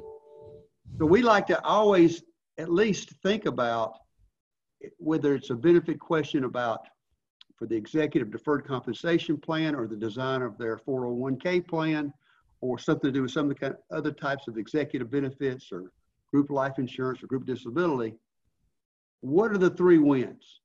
[1.00, 2.22] So we like to always
[2.60, 3.94] at least think about
[4.98, 6.82] whether it's a benefit question about
[7.58, 12.14] for the executive deferred compensation plan or the design of their 401k plan
[12.62, 15.72] or something to do with some of the kind of other types of executive benefits
[15.72, 15.92] or
[16.32, 18.14] group life insurance or group disability.
[19.22, 20.60] What are the three wins?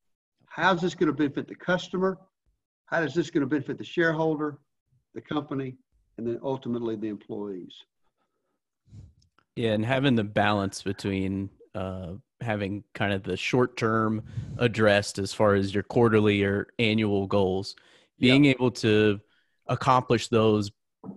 [0.47, 2.19] How's this going to benefit the customer?
[2.87, 4.59] How is this going to benefit the shareholder,
[5.15, 5.77] the company,
[6.19, 7.85] and then ultimately the employees?
[9.55, 14.23] Yeah, and having the balance between uh, having kind of the short term
[14.59, 17.77] addressed as far as your quarterly or annual goals,
[18.19, 18.57] being yep.
[18.57, 19.21] able to
[19.67, 20.71] accomplish those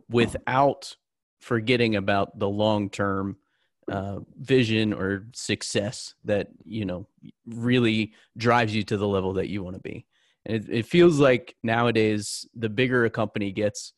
[0.09, 0.95] without
[1.41, 3.37] forgetting about the long term
[3.91, 7.05] uh, vision or success that you know
[7.45, 10.05] really drives you to the level that you want to be.
[10.45, 13.93] And it, it, feels like nowadays the bigger a company gets,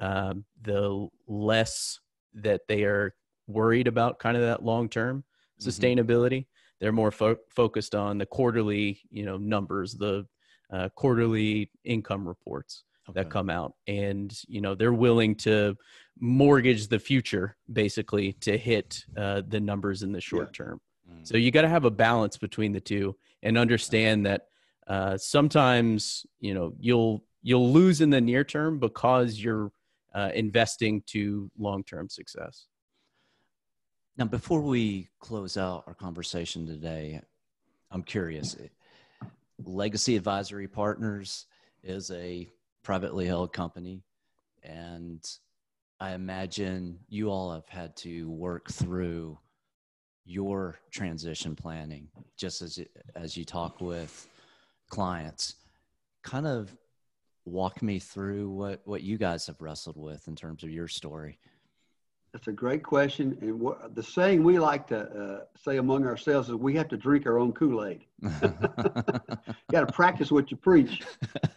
[0.00, 2.00] uh, the less
[2.34, 3.14] that they are
[3.46, 5.24] worried about kind of that long term
[5.60, 5.68] mm-hmm.
[5.68, 6.46] sustainability.
[6.80, 10.26] They're more fo- focused on the quarterly, you know, numbers, the
[10.72, 13.20] uh, quarterly income reports okay.
[13.20, 15.76] that come out, and you know they're willing to
[16.18, 20.64] mortgage the future basically to hit uh, the numbers in the short yeah.
[20.64, 20.80] term.
[21.10, 21.24] Mm-hmm.
[21.24, 24.42] So you got to have a balance between the two and understand that
[24.86, 29.72] uh, sometimes you know you'll you'll lose in the near term because you're
[30.14, 32.66] uh, investing to long term success.
[34.20, 37.22] Now, before we close out our conversation today,
[37.90, 38.54] I'm curious.
[39.64, 41.46] Legacy Advisory Partners
[41.82, 42.46] is a
[42.82, 44.02] privately held company,
[44.62, 45.26] and
[46.00, 49.38] I imagine you all have had to work through
[50.26, 52.78] your transition planning just as
[53.16, 54.28] as you talk with
[54.90, 55.54] clients.
[56.22, 56.76] Kind of
[57.46, 61.38] walk me through what what you guys have wrestled with in terms of your story.
[62.32, 63.36] That's a great question.
[63.40, 66.96] And what, the saying we like to uh, say among ourselves is we have to
[66.96, 68.04] drink our own Kool Aid.
[68.22, 68.30] you
[69.72, 71.02] got to practice what you preach.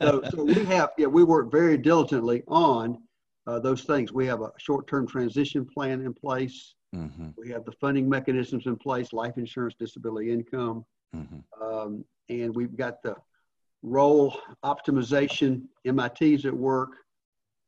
[0.02, 2.98] So, so, we have, yeah, we work very diligently on
[3.46, 4.12] uh, those things.
[4.12, 6.74] We have a short term transition plan in place.
[6.96, 7.30] Mm-hmm.
[7.38, 10.86] We have the funding mechanisms in place life insurance, disability income.
[11.16, 11.64] Mm-hmm.
[11.64, 13.16] Um, and we've got the
[13.84, 16.92] role optimization, MIT's at work.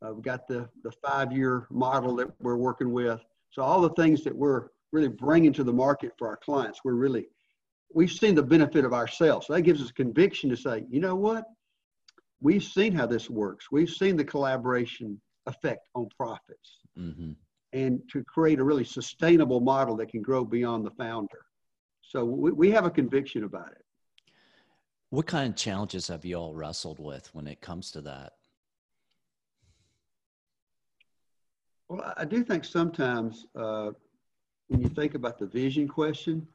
[0.06, 3.22] Uh, we've got the, the five-year model that we're working with.
[3.52, 6.94] So all the things that we're really bringing to the market for our clients, we're
[6.94, 7.28] really,
[7.94, 9.48] we've seen the benefit of ourselves.
[9.48, 11.46] So that gives us conviction to say, you know what?
[12.42, 13.72] We've seen how this works.
[13.72, 16.80] We've seen the collaboration effect on profits.
[17.00, 17.32] Mm-hmm.
[17.74, 21.46] And to create a really sustainable model that can grow beyond the founder.
[22.02, 23.84] So we, we have a conviction about it.
[25.10, 28.34] What kind of challenges have you all wrestled with when it comes to that?
[31.88, 33.92] Well, I do think sometimes uh,
[34.68, 36.48] when you think about the vision question,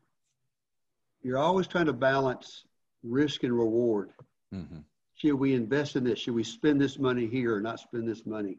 [1.22, 2.64] you're always trying to balance
[3.02, 4.10] risk and reward.
[4.54, 4.78] Mm-hmm.
[5.14, 6.18] Should we invest in this?
[6.18, 8.58] Should we spend this money here or not spend this money?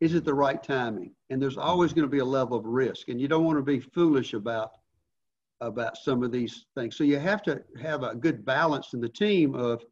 [0.00, 1.12] Is it the right timing?
[1.30, 3.62] And there's always going to be a level of risk, and you don't want to
[3.62, 4.72] be foolish about
[5.60, 6.96] about some of these things.
[6.96, 9.84] So you have to have a good balance in the team of,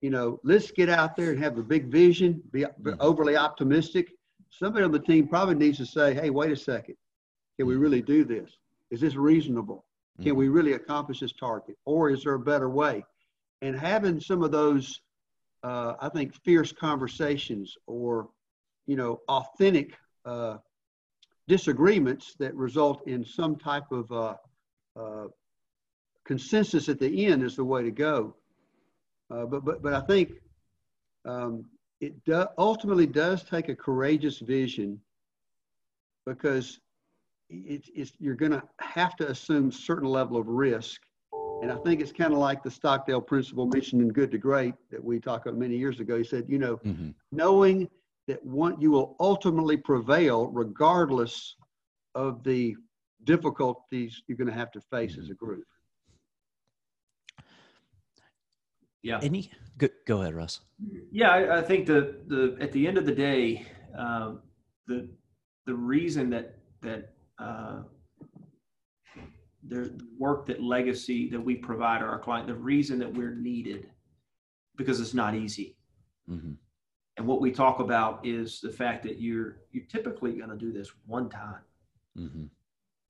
[0.00, 2.92] you know, let's get out there and have a big vision, be mm-hmm.
[3.00, 4.12] overly optimistic,
[4.52, 6.96] somebody on the team probably needs to say, hey, wait a second.
[7.58, 8.50] Can we really do this?
[8.90, 9.84] Is this reasonable?
[10.22, 11.76] Can we really accomplish this target?
[11.84, 13.04] Or is there a better way?
[13.60, 15.00] And having some of those,
[15.62, 18.28] uh, I think, fierce conversations or,
[18.86, 19.94] you know, authentic
[20.24, 20.58] uh,
[21.48, 24.34] disagreements that result in some type of uh,
[24.94, 25.26] uh
[26.24, 28.36] consensus at the end is the way to go.
[29.30, 30.30] Uh, but, but, but I think
[31.24, 31.64] um,
[32.02, 35.00] it do, ultimately does take a courageous vision
[36.26, 36.80] because
[37.48, 41.00] it, it's, you're going to have to assume certain level of risk.
[41.62, 44.74] And I think it's kind of like the Stockdale principle mentioned in Good to Great
[44.90, 46.18] that we talked about many years ago.
[46.18, 47.10] He said, you know, mm-hmm.
[47.30, 47.88] knowing
[48.26, 51.54] that one, you will ultimately prevail regardless
[52.16, 52.74] of the
[53.22, 55.22] difficulties you're going to have to face mm-hmm.
[55.22, 55.64] as a group.
[59.02, 59.18] Yeah.
[59.22, 60.60] Any go, go ahead, Russ.
[61.10, 63.66] Yeah, I, I, think the the at the end of the day,
[63.98, 64.34] uh,
[64.86, 65.08] the
[65.66, 67.82] the reason that that uh,
[69.68, 73.90] the work that legacy that we provide our client, the reason that we're needed,
[74.76, 75.76] because it's not easy.
[76.30, 76.52] Mm-hmm.
[77.16, 80.72] And what we talk about is the fact that you're you're typically going to do
[80.72, 81.60] this one time.
[82.16, 82.44] Mm-hmm.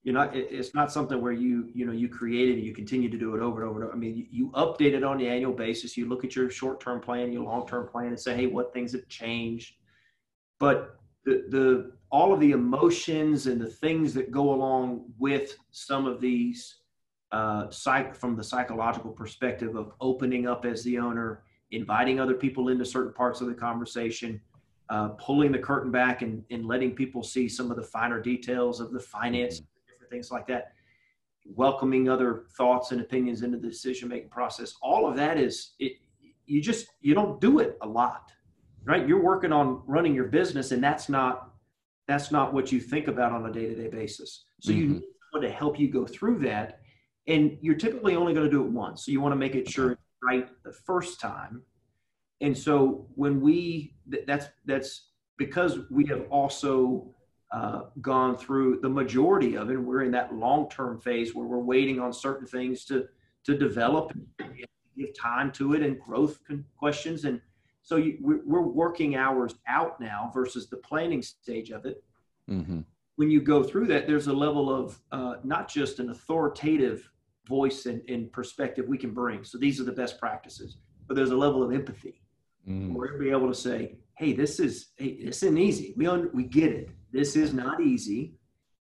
[0.04, 0.34] You're not.
[0.34, 3.36] It's not something where you you know you create it and you continue to do
[3.36, 3.80] it over and over.
[3.80, 3.92] And over.
[3.92, 5.96] I mean, you, you update it on the annual basis.
[5.96, 8.72] You look at your short term plan, your long term plan, and say, hey, what
[8.72, 9.76] things have changed.
[10.58, 16.06] But the the all of the emotions and the things that go along with some
[16.06, 16.76] of these
[17.30, 22.68] uh, psych from the psychological perspective of opening up as the owner inviting other people
[22.68, 24.40] into certain parts of the conversation,
[24.90, 28.80] uh, pulling the curtain back and, and letting people see some of the finer details
[28.80, 29.66] of the finance, mm-hmm.
[30.12, 30.72] Things like that,
[31.56, 34.74] welcoming other thoughts and opinions into the decision making process.
[34.82, 35.92] All of that is it.
[36.46, 38.30] You just you don't do it a lot,
[38.84, 39.06] right?
[39.08, 41.52] You're working on running your business, and that's not
[42.06, 44.44] that's not what you think about on a day to day basis.
[44.60, 44.80] So mm-hmm.
[44.80, 45.02] you need
[45.32, 46.80] someone to help you go through that,
[47.26, 49.06] and you're typically only going to do it once.
[49.06, 51.62] So you want to make it sure right the first time.
[52.40, 53.94] And so when we,
[54.26, 57.14] that's, that's because we have also
[57.52, 59.74] uh, gone through the majority of it.
[59.74, 63.06] And we're in that long-term phase where we're waiting on certain things to,
[63.44, 64.56] to develop and
[64.96, 66.38] give time to it and growth
[66.76, 67.24] questions.
[67.24, 67.40] And
[67.82, 72.02] so you, we're working hours out now versus the planning stage of it.
[72.48, 72.80] Mm-hmm.
[73.16, 77.10] When you go through that, there's a level of uh, not just an authoritative
[77.46, 79.44] voice and, and, perspective we can bring.
[79.44, 80.76] So these are the best practices.
[81.06, 82.22] But there's a level of empathy.
[82.66, 82.92] Mm.
[82.94, 85.92] We're be able to say, "Hey, this is hey, this isn't easy.
[85.96, 86.90] We un- we get it.
[87.12, 88.34] This is not easy.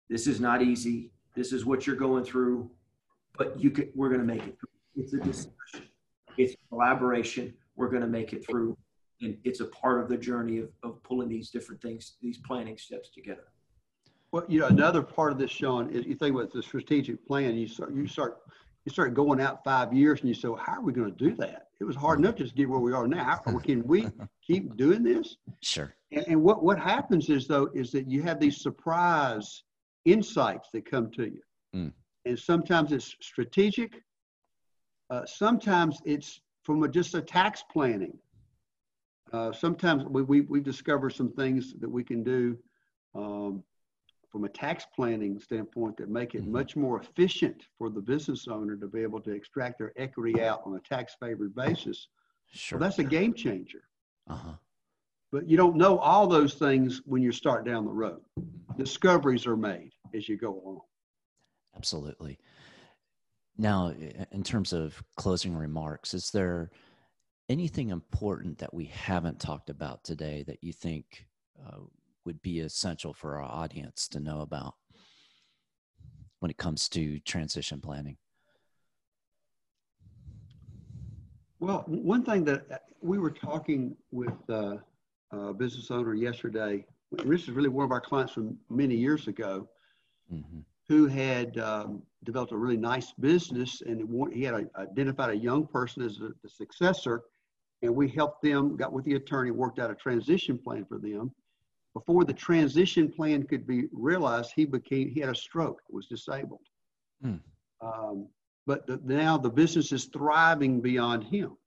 [0.10, 1.12] This is not easy.
[1.36, 2.70] This is what you're going through,
[3.38, 3.92] but you could.
[3.96, 4.58] We're going to make it.
[4.60, 5.04] Through.
[5.04, 5.90] It's a discussion.
[6.38, 7.54] It's collaboration.
[7.76, 8.78] We're going to make it through,
[9.22, 12.78] and it's a part of the journey of, of pulling these different things, these planning
[12.78, 13.46] steps together.
[14.32, 17.56] Well, you know, another part of this, Sean, is you think about the strategic plan.
[17.56, 18.40] You start, you start,
[18.86, 21.30] you start going out five years, and you say, well, "How are we going to
[21.30, 23.24] do that?" It was hard enough just to get where we are now.
[23.24, 24.10] How, can we
[24.48, 25.38] keep doing this?
[25.62, 25.94] Sure.
[26.12, 29.64] And, and, what what happens is though is that you have these surprise
[30.06, 31.42] insights that come to you,
[31.76, 31.94] mm.
[32.26, 34.02] and sometimes it's strategic.
[35.10, 38.18] Uh, sometimes it's from a, just a tax planning.
[39.34, 42.58] Uh, sometimes we, we we discover some things that we can do.
[43.14, 43.64] Um,
[44.30, 46.52] from a tax planning standpoint that make it mm-hmm.
[46.52, 50.62] much more efficient for the business owner to be able to extract their equity out
[50.66, 52.10] on a tax favored basis.
[52.52, 52.78] Sure.
[52.78, 53.84] Well, that's a game changer.
[54.30, 54.54] Uh-huh.
[55.32, 58.22] But you don't know all those things when you start down the road.
[58.78, 60.82] Discoveries are made as you go along.
[61.76, 62.40] Absolutely.
[63.58, 63.94] Now,
[64.32, 66.72] in terms of closing remarks, is there
[67.50, 71.26] anything important that we haven't talked about today that you think
[71.66, 71.80] uh,
[72.26, 74.76] would be essential for our audience to know about
[76.40, 78.18] when it comes to transition planning?
[81.60, 84.78] Well, one thing that uh, we were talking with uh,
[85.32, 89.68] a business owner yesterday, this is really one of our clients from many years ago,
[90.32, 90.60] mm-hmm.
[90.88, 95.66] who had um, developed a really nice business and he had a, identified a young
[95.66, 97.24] person as a, the successor.
[97.82, 101.32] And we helped them, got with the attorney, worked out a transition plan for them
[101.98, 106.62] before the transition plan could be realized, he became he had a stroke, was disabled.
[107.82, 108.28] Um,
[108.68, 111.58] but the, now the business is thriving beyond him.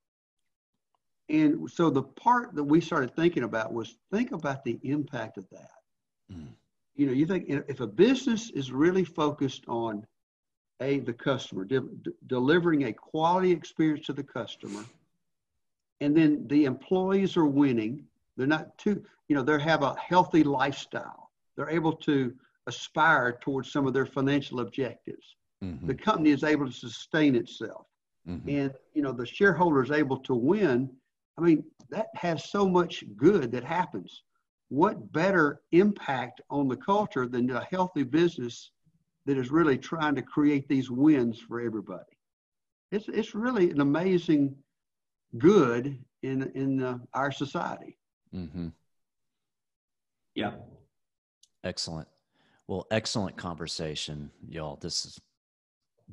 [1.31, 5.49] And so the part that we started thinking about was think about the impact of
[5.51, 5.71] that.
[6.31, 6.47] Hmm.
[6.95, 10.07] You know, you think if a business is really focused on
[10.83, 11.89] a the customer, de-
[12.27, 14.85] delivering a quality experience to the customer,
[16.01, 18.05] and then the employees are winning.
[18.37, 21.31] They're not too you know, they have a healthy lifestyle.
[21.57, 22.35] They're able to
[22.67, 25.37] aspire towards some of their financial objectives.
[25.63, 25.87] Mm-hmm.
[25.87, 27.87] The company is able to sustain itself.
[28.29, 28.49] Mm-hmm.
[28.49, 30.91] And, you know, the shareholder is able to win.
[31.39, 34.23] I mean, that has so much good that happens.
[34.69, 38.71] What better impact on the culture than a healthy business
[39.27, 42.05] that is really trying to create these wins for everybody?
[42.93, 44.55] It's, it's really an amazing
[45.39, 47.97] good in, in uh, our society.
[48.35, 48.69] Mm-hmm.
[50.35, 50.53] Yeah.
[51.65, 52.09] Excellent.
[52.67, 54.77] Well, excellent conversation, y'all.
[54.77, 55.21] This has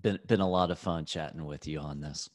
[0.02, 2.30] been been a lot of fun chatting with you on this.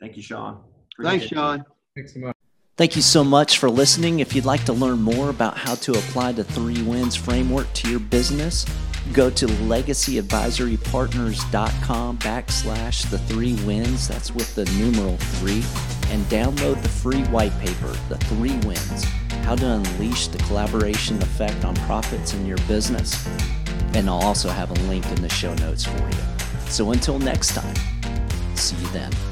[0.00, 0.60] Thank you, Sean.
[0.92, 1.64] Appreciate Thanks, Sean.
[1.94, 2.36] Thanks so much.
[2.76, 4.20] Thank you so much for listening.
[4.20, 7.90] If you'd like to learn more about how to apply the three wins framework to
[7.90, 8.64] your business,
[9.12, 14.06] go to legacyadvisorypartners.com backslash the three wins.
[14.06, 15.64] That's with the numeral three.
[16.12, 19.02] And download the free white paper, The Three Wins
[19.44, 23.26] How to Unleash the Collaboration Effect on Profits in Your Business.
[23.94, 26.37] And I'll also have a link in the show notes for you.
[26.68, 27.74] So until next time,
[28.54, 29.27] see you then.